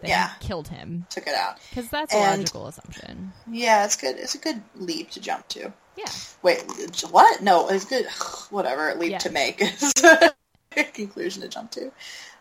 [0.01, 0.29] that Yeah.
[0.39, 1.05] killed him.
[1.09, 1.57] Took it out.
[1.69, 3.33] Because that's a logical assumption.
[3.51, 4.15] Yeah, it's good.
[4.17, 5.73] It's a good leap to jump to.
[5.97, 6.05] Yeah.
[6.41, 6.63] Wait,
[7.11, 7.41] what?
[7.41, 8.05] No, it's good.
[8.51, 9.17] Whatever leap Yeah.
[9.19, 9.59] to make
[10.93, 11.91] conclusion to jump to.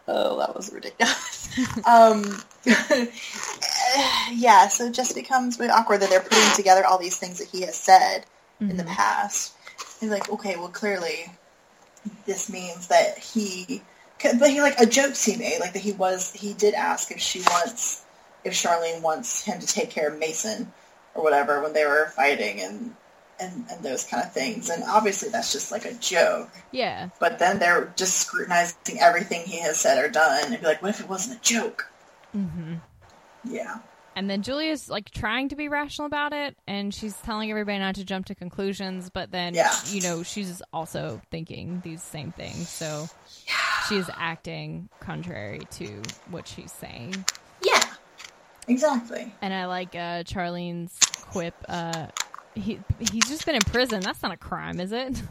[0.06, 1.48] Oh, that was ridiculous.
[1.86, 2.42] um,
[4.32, 7.48] yeah, so it just becomes really awkward that they're putting together all these things that
[7.48, 8.24] he has said
[8.60, 8.88] in the Mhm.
[8.88, 9.52] past.
[10.00, 11.30] He's like, okay, well, clearly
[12.24, 13.82] this means that he,
[14.22, 17.20] but he like a joke he made, like that he was, he did ask if
[17.20, 18.02] she wants,
[18.44, 20.72] if Charlene wants him to take care of Mason
[21.14, 22.94] or whatever when they were fighting and
[23.40, 24.68] and and those kind of things.
[24.70, 26.50] And obviously that's just like a joke.
[26.72, 27.10] Yeah.
[27.20, 30.90] But then they're just scrutinizing everything he has said or done and be like, what
[30.90, 31.90] if it wasn't a joke?
[32.36, 32.74] Mm-hmm.
[33.44, 33.78] Yeah.
[34.16, 37.94] And then Julia's like trying to be rational about it, and she's telling everybody not
[37.94, 39.10] to jump to conclusions.
[39.10, 39.72] But then, Yeah.
[39.86, 42.68] you know, she's also thinking these same things.
[42.68, 43.06] So
[43.88, 47.24] she's acting contrary to what she's saying.
[47.62, 47.80] Yeah.
[48.66, 49.32] Exactly.
[49.40, 50.98] And I like uh, Charlene's
[51.30, 51.54] quip.
[51.68, 52.08] Uh,
[52.60, 54.02] he he's just been in prison.
[54.02, 55.22] That's not a crime, is it?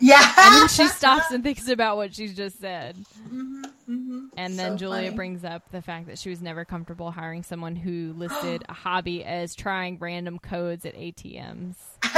[0.00, 0.32] Yeah.
[0.36, 2.96] And then she stops and thinks about what she's just said.
[3.28, 5.16] hmm hmm And then So Julia funny.
[5.16, 9.24] brings up the fact that she was never comfortable hiring someone who listed a hobby
[9.24, 11.74] as trying random codes at ATMs.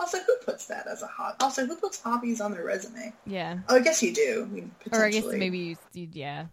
[0.00, 1.36] also, who puts that as a hobby?
[1.40, 3.12] Also, who puts hobbies on their resume?
[3.26, 3.58] Yeah.
[3.68, 4.46] Oh, I guess you do.
[4.48, 6.46] I mean, Or I guess maybe you, you yeah.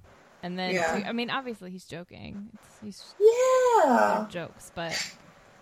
[0.44, 1.04] And then Yeah.
[1.06, 2.50] I mean obviously he's joking.
[2.54, 4.26] It's, he's Yeah.
[4.30, 5.02] jokes, but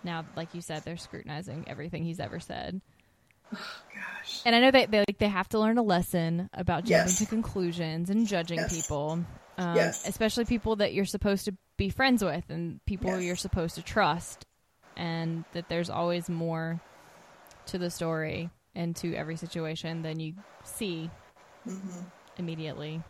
[0.06, 2.80] now like you said they're scrutinizing everything he's ever said.
[3.52, 4.42] Gosh.
[4.46, 7.18] And I know that they like they have to learn a lesson about jumping Yes.
[7.18, 8.70] to conclusions and judging Yes.
[8.70, 9.24] people,
[9.58, 10.00] um, Yes.
[10.06, 14.44] especially people that you're supposed to be friends with and people you're supposed to trust,
[14.96, 16.80] and that there's always more
[17.66, 21.10] to the story and to every situation than you see
[21.64, 21.80] hmm
[22.38, 23.02] immediately.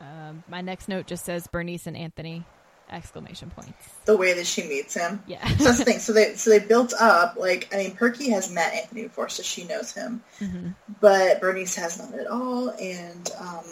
[0.00, 2.44] Um, my next note just says Bernice and Anthony!
[2.90, 3.72] Exclamation points.
[4.06, 5.22] The way that she meets him.
[5.26, 5.46] Yeah.
[5.56, 5.98] So that's the thing.
[5.98, 9.42] So they so they built up like I mean Perky has met Anthony before, so
[9.42, 10.74] she knows him, Mhm.
[11.00, 13.64] but Bernice has not at all, and um,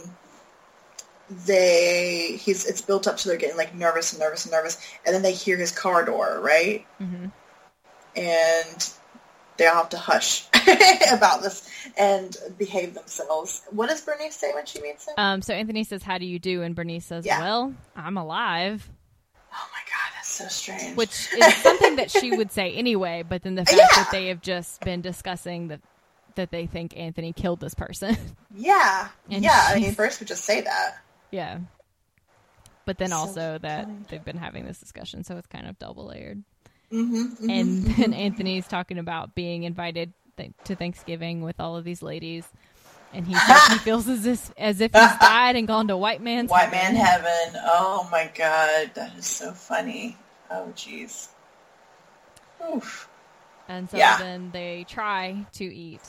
[1.46, 5.14] they he's it's built up to they're getting like nervous and nervous and nervous, and
[5.14, 7.32] then they hear his car door right, Mhm.
[8.16, 8.90] and
[9.56, 10.46] they all have to hush
[11.12, 13.62] about this and behave themselves.
[13.70, 15.14] What does Bernice say when she meets him?
[15.16, 17.40] Um, so Anthony says, "How do you do?" And Bernice says, Yeah.
[17.40, 18.88] "Well, I'm alive."
[19.56, 20.96] Oh my god, that's so strange.
[20.96, 23.24] which is something that she would say anyway.
[23.28, 23.86] But then the fact Yeah.
[23.96, 25.80] that they have just been discussing that
[26.34, 28.14] that they think Anthony killed this person,
[28.54, 29.64] yeah, And yeah.
[29.68, 30.98] I mean, first we just say that.
[31.30, 31.60] yeah.
[32.84, 33.96] But then So also that funny.
[34.10, 36.42] they've been having this discussion, so it's kind of double layered.
[36.92, 42.02] Mm-hmm, And then Anthony's talking about being invited th- to Thanksgiving with all of these
[42.02, 42.46] ladies,
[43.16, 46.20] and he says he feels as if as if he's died and gone to white
[46.20, 46.94] man's White heaven.
[46.94, 47.60] man heaven.
[47.64, 50.16] Oh my god, that is so funny.
[50.50, 51.28] Oh jeez.
[52.72, 53.08] Oof.
[53.68, 54.18] And so Yeah.
[54.18, 56.00] then they try to eat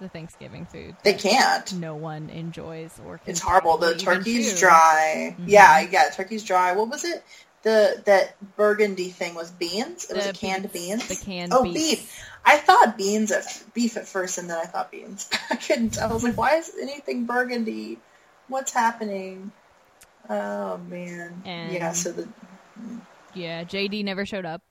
[0.00, 0.96] the Thanksgiving food.
[1.04, 1.72] They can't.
[1.74, 3.78] No one enjoys or can It's horrible.
[3.78, 5.34] The turkey's dry.
[5.38, 5.44] Mhm.
[5.46, 6.72] Yeah, yeah, turkey's dry.
[6.72, 7.24] What was it?
[7.66, 10.08] The that burgundy thing was beans.
[10.08, 11.08] It was The canned beans.
[11.08, 11.74] The canned oh, beef.
[11.74, 12.24] beef.
[12.44, 13.42] I thought beans at
[13.74, 15.28] beef at first, and then I thought beans.
[15.50, 15.98] I couldn't.
[15.98, 17.98] I was like, why is anything burgundy?
[18.46, 19.50] What's happening?
[20.30, 21.42] Oh man.
[21.44, 21.90] And- yeah.
[21.90, 22.28] So the
[23.34, 24.62] Yeah, JD never showed up.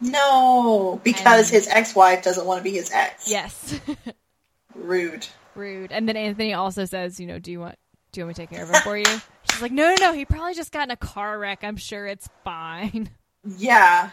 [0.00, 3.30] no, because And- his ex-wife doesn't want to be his ex.
[3.30, 3.78] Yes.
[4.74, 5.28] Rude.
[5.54, 5.92] Rude.
[5.92, 7.76] And then Anthony also says, you know, do you want
[8.12, 9.04] do you want me to take care of him for you?
[9.50, 10.12] She's like, no, no, no.
[10.12, 11.64] He probably just got in a car wreck.
[11.64, 13.10] I'm sure it's fine.
[13.58, 14.10] Yeah.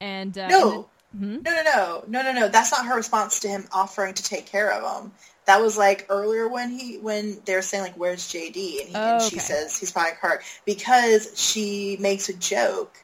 [0.00, 0.88] And uh, No.
[1.12, 1.42] and hmm?
[1.42, 2.48] No, no, no, no, no, no.
[2.48, 5.12] That's not her response to him offering to take care of him.
[5.46, 8.94] That was like earlier when he when they were saying like, "Where's JD?" and, he,
[8.94, 9.44] Oh, and she okay.
[9.44, 13.01] says he's probably hurt because she makes a joke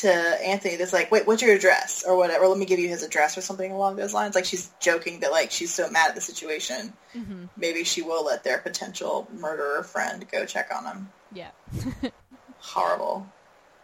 [0.00, 2.46] to Anthony that's like, "Wait, what's your address?" or whatever.
[2.48, 4.34] Let me give you his address or something along those lines.
[4.34, 7.48] Like she's joking that like she's so mad at the situation, Mhm.
[7.56, 11.08] maybe she will let their potential murderer friend go check on him.
[11.32, 11.50] Yeah.
[12.58, 13.26] Horrible.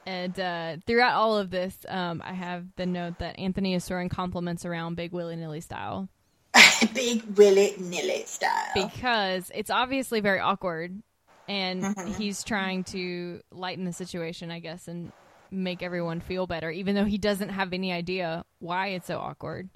[0.06, 4.08] And uh, throughout all of this, um, I have the note that Anthony is throwing
[4.08, 6.08] compliments around Big Willy Nilly style
[6.94, 8.72] Big Willy Nilly style.
[8.74, 11.00] because it's obviously very awkward,
[11.48, 12.16] and Mhm.
[12.16, 15.12] he's trying to lighten the situation, I guess, and
[15.52, 19.68] make everyone feel better, even though he doesn't have any idea why it's so awkward.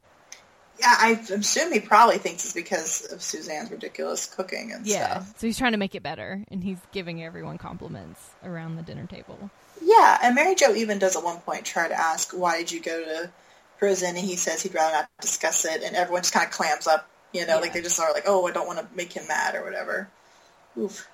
[0.78, 5.20] Yeah, I assume he probably thinks it's because of Suzanne's ridiculous cooking and Yeah.
[5.20, 5.34] stuff.
[5.38, 9.06] So he's trying to make it better, and he's giving everyone compliments around the dinner
[9.06, 9.50] table.
[9.82, 12.80] Yeah, and Mary Jo even does at one point try to ask, why did you
[12.80, 13.30] go to
[13.78, 14.16] prison?
[14.16, 17.08] And he says he'd rather not discuss it, and everyone just kind of clams up,
[17.32, 17.60] you know, Yeah.
[17.60, 20.08] like they just are like, oh, I don't want to make him mad or whatever.
[20.78, 21.06] Oof.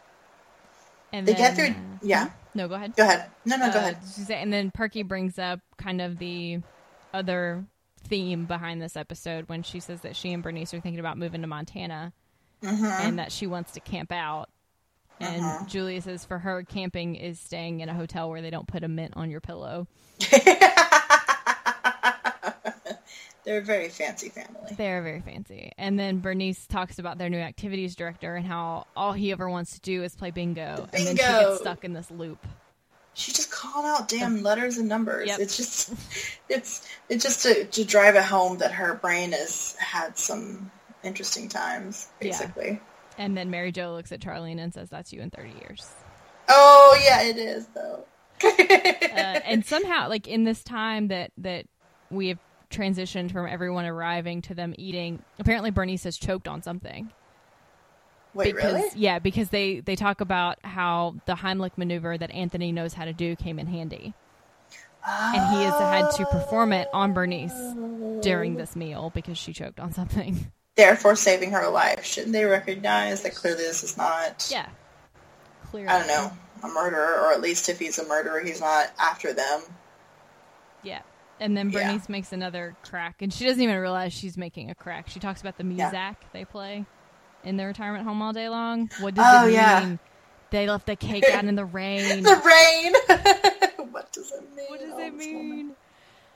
[1.12, 2.96] And They then, get through, yeah, No, go ahead.
[2.96, 3.30] go ahead.
[3.44, 4.04] No, no, go Uh, ahead.
[4.04, 6.60] Suzanne- And then Perky brings up kind of the
[7.12, 7.64] other
[8.08, 11.42] theme behind this episode when she says that she and Bernice are thinking about moving
[11.42, 12.12] to Montana
[12.62, 12.84] Mm-hmm.
[12.84, 14.48] and that she wants to camp out.
[15.20, 15.64] And Uh-huh.
[15.66, 18.88] Julia says for her, camping is staying in a hotel where they don't put a
[18.88, 19.86] mint on your pillow.
[23.44, 24.60] They're a very fancy family.
[24.76, 25.72] They're very fancy.
[25.76, 29.72] And then Bernice talks about their new activities director and how all he ever wants
[29.74, 30.86] to do is play bingo.
[30.92, 32.46] And then she gets stuck in this loop.
[33.14, 35.26] She just called out damn letters and numbers.
[35.28, 35.40] Yep.
[35.40, 35.92] It's just,
[36.48, 40.70] it's, it's just to, to drive it home that her brain has had some
[41.02, 42.28] interesting times, Yeah.
[42.28, 42.80] basically.
[43.18, 45.86] And then Mary Jo looks at Charlene and says, That's you in 30 years.
[46.48, 48.04] Oh yeah, it is though.
[48.44, 48.48] uh,
[49.44, 51.66] and somehow like in this time that that
[52.10, 52.38] we have
[52.72, 57.12] transitioned from everyone arriving to them eating apparently bernice has choked on something
[58.34, 58.90] Wait, because really?
[58.96, 63.12] yeah because they they talk about how the heimlich maneuver that anthony knows how to
[63.12, 64.14] do came in handy
[65.04, 67.52] and he has had to perform it on bernice
[68.22, 72.02] during this meal because she choked on something Therefore, saving her life.
[72.02, 74.48] Shouldn't they recognize that clearly this is not?
[74.50, 74.68] yeah
[75.66, 76.32] clearly I don't know,
[76.62, 79.60] a murderer, or at least if he's a murderer, he's not after them.
[80.82, 81.02] yeah
[81.42, 81.80] and then Yeah.
[81.92, 85.08] Bernice makes another crack, and she doesn't even realize she's making a crack.
[85.08, 85.90] She talks about the Yeah.
[85.90, 86.84] muzak they play
[87.44, 88.90] in the retirement home all day long.
[89.00, 89.80] What does Oh, it yeah.
[89.84, 89.98] mean?
[90.50, 92.22] They left the cake out in the rain.
[92.22, 92.92] The rain.
[93.90, 94.66] what does it mean?
[94.68, 95.74] what does Oh, it mean?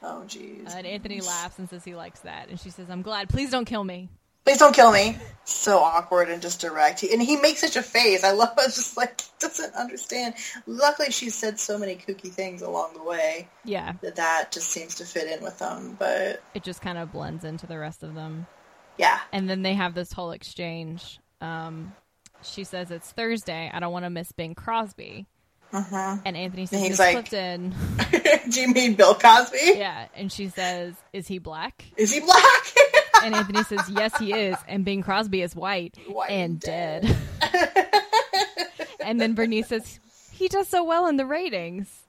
[0.03, 0.67] Oh, jeez.
[0.69, 3.29] Uh, and Anthony laughs and says he likes that, and she says, "I'm glad.
[3.29, 4.09] Please don't kill me."
[4.47, 5.19] Please don't kill me.
[5.45, 7.01] So awkward and just direct.
[7.01, 8.25] He, and he makes such a face.
[8.25, 8.65] I love it.
[8.67, 10.35] Just like doesn't understand.
[10.67, 14.95] Luckily, she said so many kooky things along the way Yeah, that that just seems
[14.97, 15.97] to fit in with them.
[15.99, 18.47] But it just kind of blends into the rest of them.
[18.99, 21.19] yeah, And then they have this whole exchange.
[21.41, 21.93] Um,
[22.43, 23.71] she says it's Thursday.
[23.73, 25.27] I don't want to miss Bing Crosby.
[25.73, 26.17] uh-huh.
[26.25, 27.75] And Anthony says, he's "Miss like- Clifton."
[28.51, 29.59] Do you mean Bill Cosby?
[29.77, 32.43] yeah, and she says, "Is he black?" Is he black?
[33.27, 37.17] And Anthony says, "Yes, he is." And Bing Crosby is white, White and and dead.
[39.01, 39.99] and then Bernice says,
[40.33, 42.05] "He does so well in the ratings."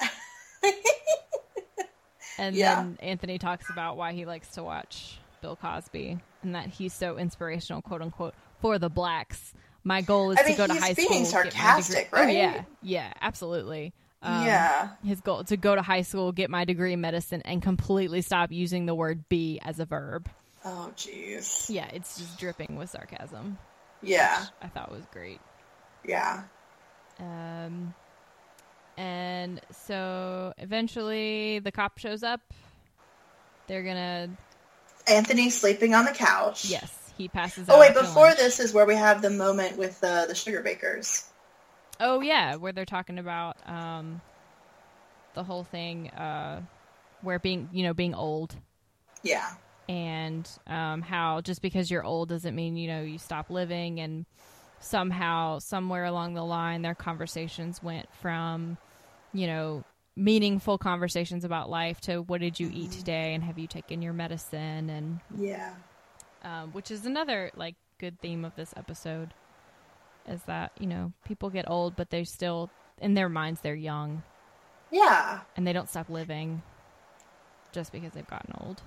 [2.40, 2.76] And Yeah.
[2.76, 7.18] then Anthony talks about why he likes to watch Bill Cosby and that he's so
[7.18, 9.52] inspirational, quote unquote, for the blacks.
[9.82, 11.08] My goal is I to mean, go to high school.
[11.08, 12.28] get my sarcastic, oh, right?
[12.28, 13.92] Oh yeah, yeah, absolutely.
[14.20, 14.90] Um, yeah.
[15.04, 18.50] his goal to go to high school, get my degree in medicine, and completely stop
[18.50, 20.28] using the word "be" as a verb.
[20.64, 21.70] Oh, jeez.
[21.70, 23.58] Yeah, it's just dripping with sarcasm.
[24.02, 24.44] Yeah.
[24.60, 25.40] I thought was great.
[26.04, 26.42] Yeah.
[27.20, 27.94] Um,
[28.96, 32.40] and so eventually the cop shows up.
[33.66, 34.30] They're gonna
[35.06, 36.64] Anthony sleeping on the couch.
[36.64, 37.76] yes, he passes out.
[37.76, 41.27] Oh wait, before this is where we have the moment with uh, the sugar bakers.
[42.00, 44.20] Oh yeah, where they're talking about um
[45.34, 46.60] the whole thing uh
[47.22, 48.56] where being you know being old.
[49.22, 49.50] Yeah.
[49.88, 54.00] and um how just because you're old doesn't mean you know you stop living.
[54.00, 54.26] And
[54.80, 58.78] somehow somewhere along the line their conversations went from
[59.32, 59.84] you know
[60.16, 63.34] meaningful conversations about life to what did you eat today?
[63.34, 64.90] And have you taken your medicine?
[64.90, 65.74] And Yeah.
[66.42, 69.34] um, which is another like good theme of this episode
[70.28, 74.22] is that you know people get old but they still in their minds they're young
[74.90, 75.40] Yeah.
[75.56, 76.62] and they don't stop living
[77.72, 78.82] just because they've gotten old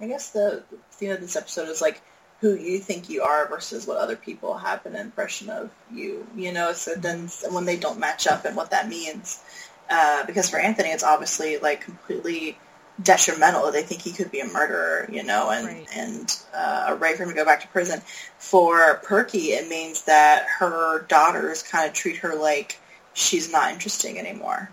[0.00, 0.62] I guess the
[0.92, 2.00] theme of this episode is like
[2.40, 6.24] who you think you are versus what other people have an impression of you.
[6.36, 9.42] You know, so then when they don't match up and what that means.
[9.90, 12.56] Uh, because for Anthony, it's obviously like completely
[13.02, 13.70] detrimental.
[13.70, 15.86] They think he could be a murderer, you know, and Right.
[15.94, 18.00] and uh, a right for him to go back to prison.
[18.38, 22.78] For Perky, it means that her daughters kind of treat her like
[23.14, 24.70] she's not interesting anymore.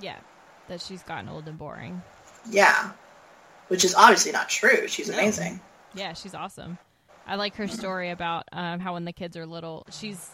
[0.00, 0.18] yeah
[0.68, 2.02] that she's gotten old and boring
[2.50, 2.90] Yeah,
[3.68, 4.88] which is obviously not true.
[4.88, 5.14] She's No.
[5.14, 5.60] amazing.
[5.94, 6.76] yeah she's awesome
[7.26, 10.28] i like her story about um, how when the kids are little she's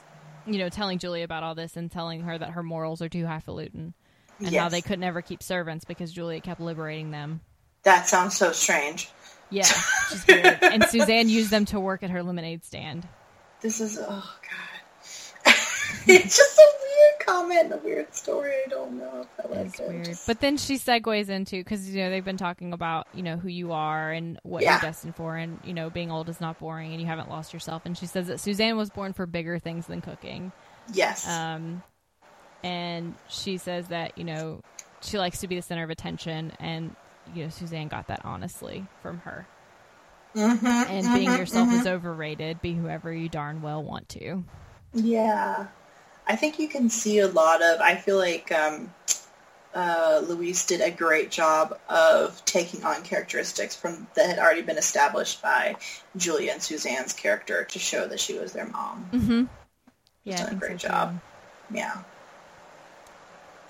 [0.46, 3.26] you know telling julie about all this and telling her that her morals are too
[3.26, 3.94] highfalutin
[4.46, 7.40] and how they could never keep servants because julia kept liberating them
[7.82, 9.08] That sounds so strange.
[9.50, 9.64] yeah
[10.10, 10.58] she's weird.
[10.62, 13.06] and suzanne used them to work at her lemonade stand
[13.60, 14.04] This is oh
[14.42, 15.54] god.
[16.06, 18.52] it's just a weird comment in a weird story.
[18.64, 19.88] I don't know if I like it.
[19.88, 20.04] weird.
[20.04, 23.36] Just- But then she segues into because you know they've been talking about you know
[23.36, 24.72] who you are and what Yeah.
[24.74, 27.52] you're destined for, and you know being old is not boring, and you haven't lost
[27.52, 27.82] yourself.
[27.84, 30.52] And she says that Suzanne was born for bigger things than cooking.
[30.92, 31.26] yes.
[31.28, 31.82] Um,
[32.62, 34.60] and she says that you know
[35.02, 36.94] she likes to be the center of attention, and
[37.34, 39.46] you know Suzanne got that honestly from her.
[40.34, 41.80] Mhm, And being mhm, yourself mhm.
[41.80, 42.62] is overrated.
[42.62, 44.44] Be whoever you darn well want to.
[44.94, 45.66] Yeah.
[46.26, 48.94] I think you can see a lot of, I feel like um,
[49.74, 54.78] uh, Louise did a great job of taking on characteristics from that had already been
[54.78, 55.76] established by
[56.16, 59.08] Julia and Suzanne's character to show that she was their mom.
[59.12, 59.44] Mm-hmm.
[60.24, 61.20] Yeah, done a great so, job.
[61.70, 61.76] too.
[61.76, 62.02] Yeah.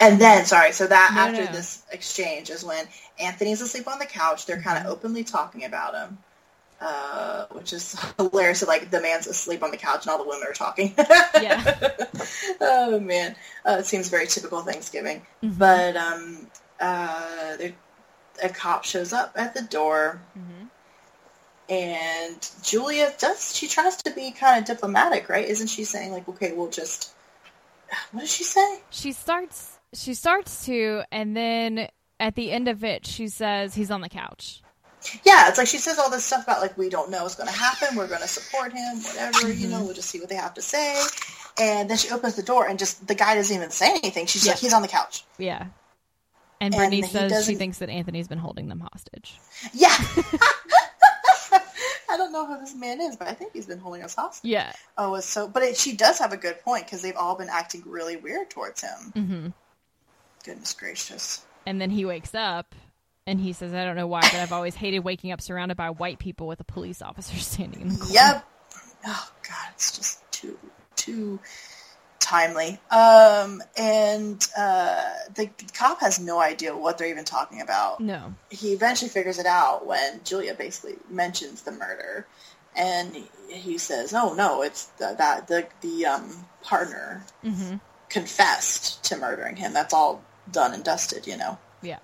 [0.03, 1.53] And then, sorry, so that No, after no.
[1.53, 2.87] this exchange is when
[3.21, 4.47] Anthony's asleep on the couch.
[4.47, 4.93] They're kind of Mm-hmm.
[4.93, 6.19] openly talking about him,
[6.81, 8.61] uh, which is hilarious.
[8.61, 10.93] that, Like the man's asleep on the couch and all the women are talking.
[10.99, 11.77] Yeah.
[12.61, 15.25] oh man, uh, it seems very typical Thanksgiving.
[15.43, 15.59] Mhm.
[15.59, 16.47] But um,
[16.81, 17.57] uh,
[18.43, 20.69] a cop shows up at the door, Mhm.
[21.69, 23.55] and Julia does.
[23.55, 25.47] She tries to be kind of diplomatic, right?
[25.47, 27.13] Isn't she saying like, okay, we'll just.
[28.11, 28.81] What does she say?
[28.91, 31.89] she starts she starts to and then
[32.21, 34.63] at the end of it she says he's on the couch
[35.25, 37.49] Yeah, it's like she says all this stuff about like we don't know what's going
[37.49, 37.97] to happen.
[37.97, 39.49] We're going to support him, whatever.
[39.49, 39.71] You Mm-hmm.
[39.71, 40.95] know, we'll just see what they have to say.
[41.59, 44.27] And then she opens the door, and just the guy doesn't even say anything.
[44.27, 44.53] She's Yeah.
[44.53, 45.25] like, he's on the couch.
[45.39, 45.67] yeah
[46.61, 49.35] and And Bernice says she thinks that Anthony's been holding them hostage.
[49.75, 49.89] Yeah.
[52.11, 54.51] I don't know who this man is, but I think he's been holding us hostage.
[54.51, 54.73] Yeah.
[54.99, 55.49] Oh, so.
[55.49, 58.51] But it, she does have a good point because they've all been acting really weird
[58.51, 59.13] towards him.
[59.15, 59.49] hmm
[60.45, 61.45] Goodness gracious.
[61.67, 62.75] And then he wakes up
[63.27, 65.91] and he says, I don't know why, but I've always hated waking up surrounded by
[65.91, 68.13] white people with a police officer standing in the corner.
[68.15, 68.45] Yep.
[69.07, 70.59] Oh God, it's just too
[70.97, 71.41] too
[72.21, 72.81] timely.
[72.91, 78.01] Um, and uh, the cop has no idea what they're even talking about.
[78.01, 78.35] No.
[78.51, 82.27] He eventually figures it out when Julia basically mentions the murder,
[82.77, 83.17] and
[83.49, 87.77] he says, "Oh no, it's the, that the the um, partner hmm
[88.09, 89.73] confessed to murdering him.
[89.73, 90.23] That's all
[90.53, 91.99] done and dusted, you know." Yeah.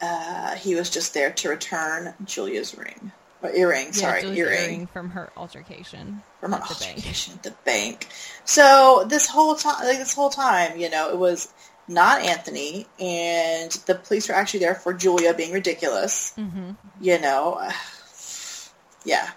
[0.00, 3.12] Uh, he was just there to return Julia's ring.
[3.42, 4.38] Or earring, Yeah, sorry, earring.
[4.38, 6.98] earring from her altercation from at the bank.
[7.08, 8.06] at the bank.
[8.44, 11.52] So this whole time, like this whole time, you know, it was
[11.88, 16.34] not Anthony, and the police were actually there for Julia being ridiculous.
[16.34, 17.66] hmm You know,
[19.04, 19.30] yeah.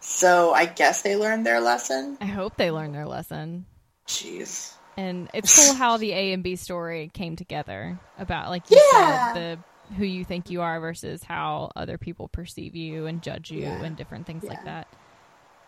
[0.00, 2.18] So I guess they learned their lesson.
[2.20, 3.64] I hope they learned their lesson.
[4.06, 4.74] Jeez.
[4.96, 9.32] And it's cool how the A and B story came together about, like you Yeah.
[9.32, 13.50] said, the who you think you are versus how other people perceive you and judge
[13.50, 13.82] you Yeah.
[13.82, 14.86] and different things like that.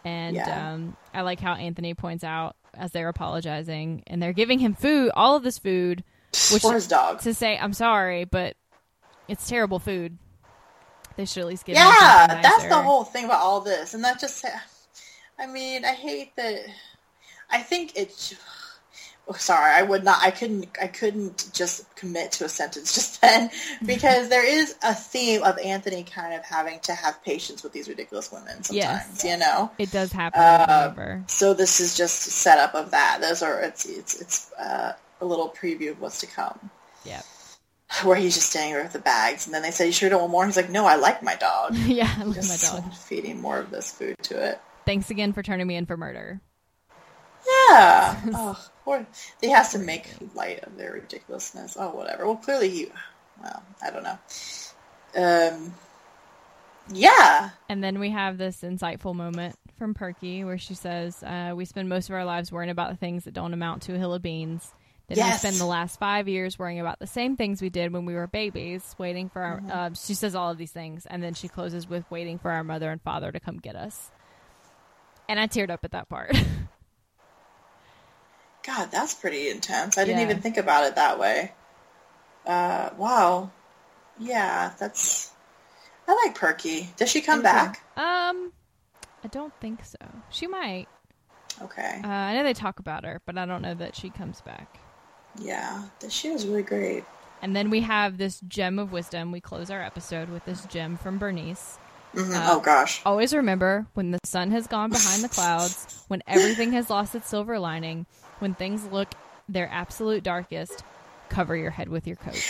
[0.05, 0.73] And Yeah.
[0.73, 5.11] um, I like how Anthony points out as they're apologizing and they're giving him food,
[5.15, 6.03] all of this food,
[6.53, 7.21] Which- for his dog.
[7.23, 8.57] to say, "I'm sorry, but
[9.29, 10.17] it's terrible food."
[11.17, 14.21] They should at least give Yeah, that's the whole thing about all this, and that
[14.21, 14.45] just.
[15.39, 16.61] I mean, I hate that.
[17.51, 18.35] I think it's.
[19.29, 20.23] Oh, sorry, I would not.
[20.23, 20.69] I couldn't.
[20.81, 23.51] I couldn't just commit to a sentence just then
[23.85, 27.89] because there is a theme of Anthony kind of having to have patience with these
[27.89, 28.73] ridiculous women sometimes.
[28.73, 29.25] Yes.
[29.25, 29.71] You know.
[29.79, 31.23] It does happen Uh.
[31.27, 33.19] So this is just a setup of that.
[33.21, 36.71] Those are it's it's it's uh, a little preview of what's to come.
[37.05, 37.25] Yep.
[38.05, 40.21] Where he's just standing there with the bags, and then they say, "You sure don't
[40.21, 42.93] want more?" He's like, "No, I like my dog." yeah, I love my dog.
[42.95, 44.61] feeding more of this food to it.
[44.85, 46.41] Thanks again for turning me in for murder.
[47.71, 48.21] Yeah.
[48.35, 49.07] oh, poor.
[49.43, 51.77] He has to make light of their ridiculousness.
[51.79, 52.25] Oh, whatever.
[52.25, 52.87] Well, clearly he.
[53.43, 54.19] Well, I don't know.
[55.55, 55.75] Um.
[56.93, 57.51] Yeah.
[57.69, 61.89] And then we have this insightful moment from Perky where she says, uh, "We spend
[61.89, 64.23] most of our lives worrying about the things that don't amount to a hill of
[64.23, 64.73] beans."
[65.09, 65.35] Then Yes.
[65.35, 68.15] we spend the last five years worrying about the same things we did when we
[68.15, 69.59] were babies, waiting for our.
[69.59, 69.71] Mm-hmm.
[69.71, 72.65] Uh, she says all of these things, and then she closes with waiting for our
[72.65, 74.11] mother and father to come get us.
[75.29, 76.37] And I teared up at that part.
[78.67, 79.97] God, that's pretty intense.
[79.97, 80.25] I didn't Yeah.
[80.31, 81.53] even think about it that way.
[82.47, 82.91] Uh.
[82.97, 83.51] Wow.
[84.19, 84.73] Yeah.
[84.79, 85.31] That's.
[86.09, 86.91] I like Perky.
[86.97, 87.81] Does she come Me back?
[87.97, 88.53] um,
[89.25, 89.99] I don't think so.
[90.31, 90.87] She might.
[91.61, 92.01] Okay.
[92.05, 94.79] Uh, I know they talk about her, but I don't know that she comes back.
[95.39, 95.83] Yeah.
[96.09, 97.05] She was really great.
[97.43, 99.33] And then we have this gem of wisdom.
[99.33, 101.79] We close our episode with this gem from Bernice.
[102.15, 102.35] Mhm.
[102.35, 103.03] Uh, oh gosh.
[103.05, 107.29] Always remember when the sun has gone behind the clouds, when everything has lost its
[107.29, 108.07] silver lining,
[108.39, 109.09] when things look
[109.49, 110.83] their absolute darkest,
[111.29, 112.43] cover your head with your coat.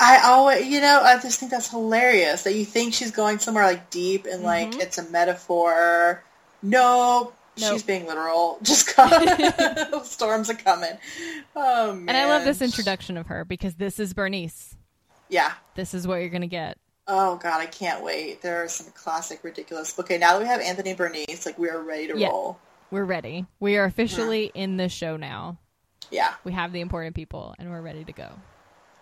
[0.00, 3.64] I always, you know, I just think that's hilarious that you think she's going somewhere
[3.64, 4.80] like deep and like Mhm.
[4.80, 6.22] it's a metaphor.
[6.62, 7.34] Nope.
[7.60, 7.72] Nope.
[7.72, 8.58] She's being literal.
[8.62, 9.10] Just come.
[10.04, 10.96] storms are coming.
[11.56, 12.08] Oh man.
[12.08, 14.76] And I love this introduction of her because this is Bernice.
[15.28, 15.52] Yeah.
[15.74, 16.78] This is what you're gonna get.
[17.08, 18.42] Oh god, I can't wait.
[18.42, 19.98] There are some classic ridiculous.
[19.98, 22.28] Okay, now that we have Anthony Bernice, like we are ready to Yeah.
[22.28, 22.60] roll.
[22.90, 23.46] We're ready.
[23.60, 25.58] We are officially in the show now.
[26.10, 26.34] Yeah.
[26.44, 28.30] We have the important people, and we're ready to go.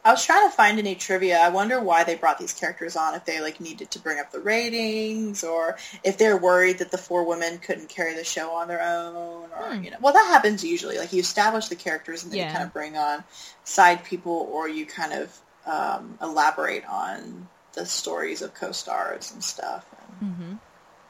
[0.04, 1.38] I was trying to find any trivia.
[1.38, 3.14] I wonder why they brought these characters on.
[3.14, 6.98] If they like needed to bring up the ratings, or if they're worried that the
[6.98, 9.82] four women couldn't carry the show on their own, or Hmm.
[9.84, 10.98] you know, well, that happens usually.
[10.98, 12.46] Like you establish the characters and then Yeah.
[12.46, 13.24] you kind of bring on
[13.64, 19.84] side people, or you kind of um, elaborate on the stories of co-stars and stuff.
[20.20, 20.54] And hmm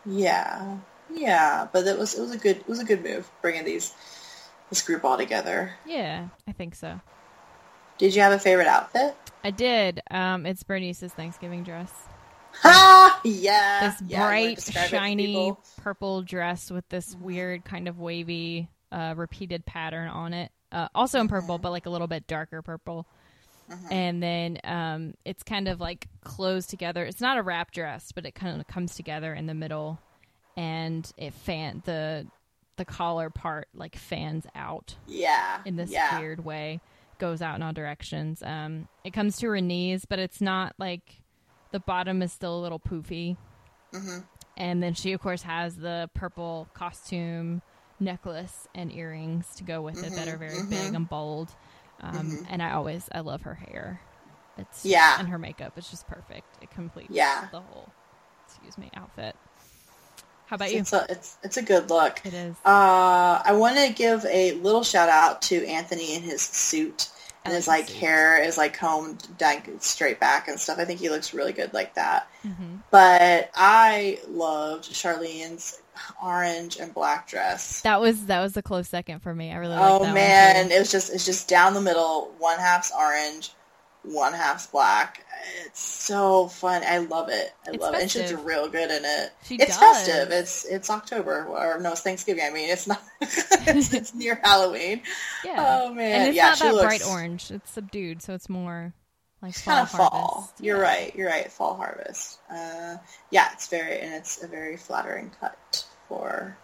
[0.06, 0.78] yeah,
[1.12, 3.94] yeah, but it was it was a good it was a good move bringing these
[4.70, 5.72] this group all together.
[5.86, 7.00] Yeah, I think so.
[7.98, 9.16] Did you have a favorite outfit?
[9.42, 10.02] I did.
[10.10, 11.92] Um, it's Bernice's Thanksgiving dress.
[12.62, 13.20] Ha!
[13.24, 13.90] Yeah.
[13.90, 18.68] This yeah, bright, describe it to shiny purple dress with this weird kind of wavy,
[18.92, 20.50] uh, repeated pattern on it.
[20.72, 23.06] Uh, also in purple, but like a little bit darker purple.
[23.70, 23.92] Mm-hmm.
[23.92, 27.04] And then um, it's kind of like closed together.
[27.04, 29.98] It's not a wrap dress, but it kind of comes together in the middle,
[30.56, 32.26] and it fan the
[32.76, 35.60] the collar part like fans out Yeah.
[35.64, 36.18] in this yeah.
[36.18, 36.80] weird way
[37.18, 41.22] goes out in all directions um it comes to her knees but it's not like
[41.72, 43.36] the bottom is still a little poofy
[43.92, 44.24] Mhm.
[44.58, 47.62] and then she of course has the purple costume
[47.98, 51.48] necklace and earrings to go with it that are very big and bold
[52.02, 54.00] um and i always i love her hair
[54.58, 55.16] it's Yeah.
[55.18, 57.48] and her makeup it's just perfect it completes Yeah.
[57.50, 57.90] the whole
[58.46, 59.34] excuse me outfit
[60.46, 62.20] how about you It's a it's it's a good look.
[62.24, 66.42] it is Uh, I want to give a little shout out to Anthony in his
[66.42, 67.08] suit
[67.44, 68.00] and his like like the suit.
[68.00, 69.26] hair is like combed
[69.80, 70.78] straight back and stuff.
[70.78, 72.28] I think he looks really good like that.
[72.42, 75.80] hmm But I loved Charlene's
[76.22, 77.80] orange and black dress.
[77.82, 80.70] that was that was a close second for me i really like Oh that man,
[80.70, 82.34] it was just it's just down the middle.
[82.38, 83.52] One half's orange,
[84.02, 85.24] one half's black.
[85.64, 86.82] It's so fun.
[86.86, 87.52] I love it.
[87.66, 88.02] I It's love it.
[88.02, 89.32] And she's real good in it.
[89.44, 90.06] She it's does.
[90.06, 90.30] festive.
[90.30, 92.44] It's it's October or no, it's Thanksgiving.
[92.46, 93.02] I mean, it's not.
[93.20, 95.02] it's, it's near Halloween.
[95.44, 95.80] Yeah.
[95.82, 97.50] Oh man, and it's yeah, not that looks bright orange.
[97.50, 98.92] It's subdued, so it's more
[99.42, 100.10] like It's fall kind of fall.
[100.10, 100.64] harvest.
[100.64, 101.14] You're right.
[101.14, 101.50] You're right.
[101.50, 102.38] Fall harvest.
[102.50, 102.96] Uh,
[103.30, 106.56] yeah, it's very and it's a very flattering cut for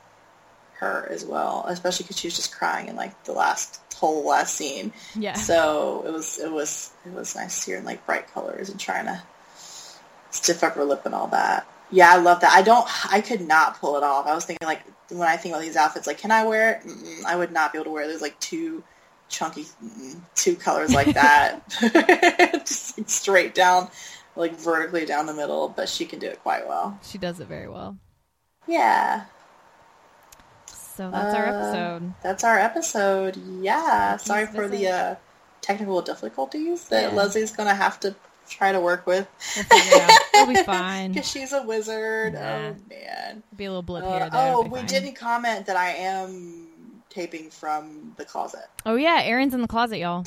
[0.82, 4.56] her as well, especially because she was just crying in like the last whole last
[4.56, 4.92] scene.
[5.14, 5.34] Yeah.
[5.34, 8.68] So it was it was it was nice to see her in like bright colors
[8.68, 9.22] and trying to
[10.30, 11.66] stiff up her lip and all that.
[11.90, 12.52] Yeah, I love that.
[12.52, 12.86] I don't.
[13.12, 14.26] I could not pull it off.
[14.26, 16.86] I was thinking like when I think about these outfits, like can I wear it?
[16.86, 18.04] Mm-mm, I would not be able to wear.
[18.04, 18.08] it.
[18.08, 18.82] There's like two
[19.28, 21.62] chunky, mm, two colors like that,
[22.66, 23.88] just like, straight down,
[24.36, 25.68] like vertically down the middle.
[25.68, 26.98] But she can do it quite well.
[27.02, 27.98] She does it very well.
[28.66, 29.24] Yeah,
[30.95, 32.14] So that's our Uh, episode.
[32.22, 33.36] That's our episode.
[33.61, 34.16] Yeah.
[34.18, 35.14] Please Sorry for the uh,
[35.61, 37.16] technical difficulties that Yeah.
[37.16, 38.14] Leslie's gonna have to
[38.49, 39.26] try to work with.
[39.57, 40.20] We'll figure it out.
[40.34, 41.12] It'll be fine.
[41.12, 42.34] Because she's a wizard.
[42.34, 42.72] Yeah.
[42.74, 43.43] Oh man.
[43.57, 44.55] Be a little blip Uh, here there.
[44.55, 44.86] Oh, we fine.
[44.86, 46.68] didn't comment that I am
[47.09, 48.66] taping from the closet.
[48.84, 50.24] Oh yeah, Aaron's in the closet, y'all.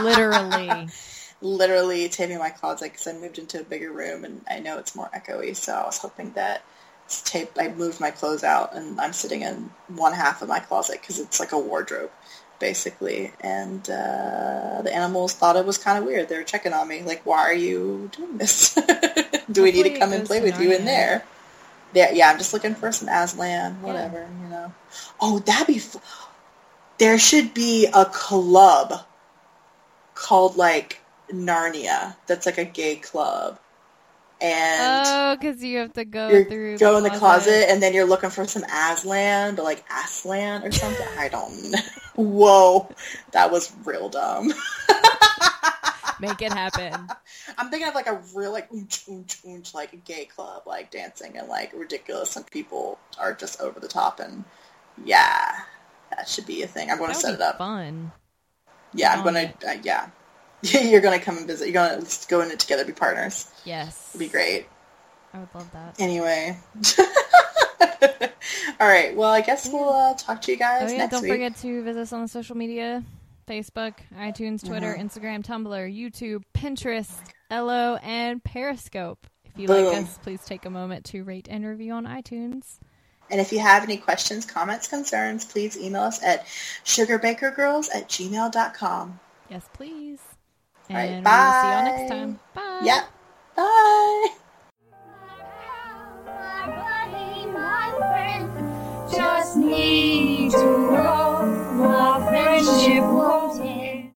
[0.00, 0.88] Literally.
[1.40, 4.96] Literally taping my closet because I moved into a bigger room and I know it's
[4.96, 5.54] more echoey.
[5.54, 6.62] So I was hoping that
[7.08, 7.50] tape.
[7.58, 11.18] I moved my clothes out and I'm sitting in one half of my closet because
[11.18, 12.10] it's like a wardrobe.
[12.60, 16.28] Basically, and uh, the animals thought it was kind of weird.
[16.28, 18.74] They were checking on me, like, "Why are you doing this?
[19.52, 21.22] Do we need to come and play with you in there?"
[21.94, 24.72] Yeah, yeah, I'm just looking for some Aslan, whatever, you know.
[25.20, 25.76] Oh, that'd be.
[25.76, 25.96] F-
[26.98, 29.04] there should be a club
[30.14, 31.00] called like
[31.32, 32.16] Narnia.
[32.26, 33.58] That's like a gay club,
[34.40, 36.78] and Oh, because you have to go through.
[36.78, 40.72] go in the closet, and then you're looking for some Aslan, but like Aslan or
[40.72, 41.06] something.
[41.18, 41.70] I don't.
[41.70, 41.78] know.
[42.16, 42.88] Whoa,
[43.32, 44.52] that was real dumb.
[46.20, 47.08] Make it happen.
[47.56, 50.90] I'm thinking of like a real like oonch oonch oonch like a gay club like
[50.90, 54.44] dancing and like ridiculous and people are just over the top and
[55.04, 55.52] yeah
[56.10, 56.90] that should be a thing.
[56.90, 57.58] I'm going to set it up.
[57.58, 58.10] fun.
[58.94, 60.08] Yeah, I'm going to uh, yeah.
[60.62, 61.66] You're going to come and visit.
[61.66, 63.50] You're going to go in it together, be partners.
[63.64, 64.10] Yes.
[64.10, 64.66] It'd be great.
[65.34, 66.00] I would love that.
[66.00, 66.58] Anyway.
[68.80, 69.14] All right.
[69.16, 71.32] Well, I guess we'll uh, talk to you guys Oh yeah, don't week.
[71.32, 73.02] forget to visit us on the social media.
[73.46, 75.06] Facebook, iTunes, Twitter, Mm-hmm.
[75.06, 77.12] Instagram, Tumblr, YouTube, Pinterest,
[77.50, 79.26] Ello, and Periscope.
[79.44, 79.86] If you Boom.
[79.86, 82.78] like us, please take a moment to rate and review on iTunes.
[83.30, 86.46] And if you have any questions, comments, concerns, please email us at
[86.84, 89.20] sugarbakergirls at gmail.com.
[89.50, 90.20] Yes, please.
[90.90, 92.40] All right, And we will see y'all next time.
[92.54, 92.80] Bye.
[92.84, 93.04] Yep.
[93.56, 94.28] Bye.
[96.24, 96.66] My
[97.10, 101.84] buddy, my friend, need to grow.
[101.84, 104.12] Our friendship won't end.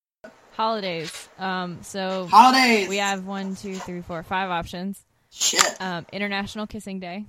[0.52, 1.28] Holidays.
[1.38, 2.88] Um, so Holidays.
[2.88, 5.04] we have one, two, three, four, five options.
[5.30, 5.62] shit.
[5.80, 7.24] Um, International Kissing Day,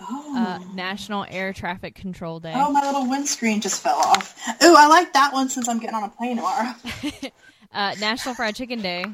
[0.00, 0.34] oh.
[0.36, 4.36] uh, National Air Traffic Control Day, oh, my little windscreen just fell off.
[4.62, 6.74] Ooh, I like that one since I'm getting on a plane tomorrow.
[7.72, 9.04] uh, National Fried Chicken Day.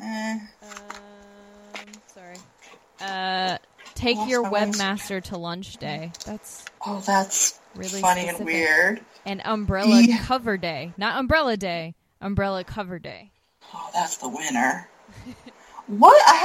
[0.00, 2.36] Eh, Um, sorry.
[3.00, 3.58] Uh,
[3.94, 6.12] take your webmaster to lunch day.
[6.24, 8.38] That's oh, that's really funny specific.
[8.40, 9.00] and weird.
[9.26, 10.18] And umbrella Yeah.
[10.24, 11.94] cover day, not umbrella day.
[12.20, 13.30] Umbrella cover day.
[13.74, 14.88] Oh, that's the winner.
[15.86, 16.20] what?
[16.26, 16.36] I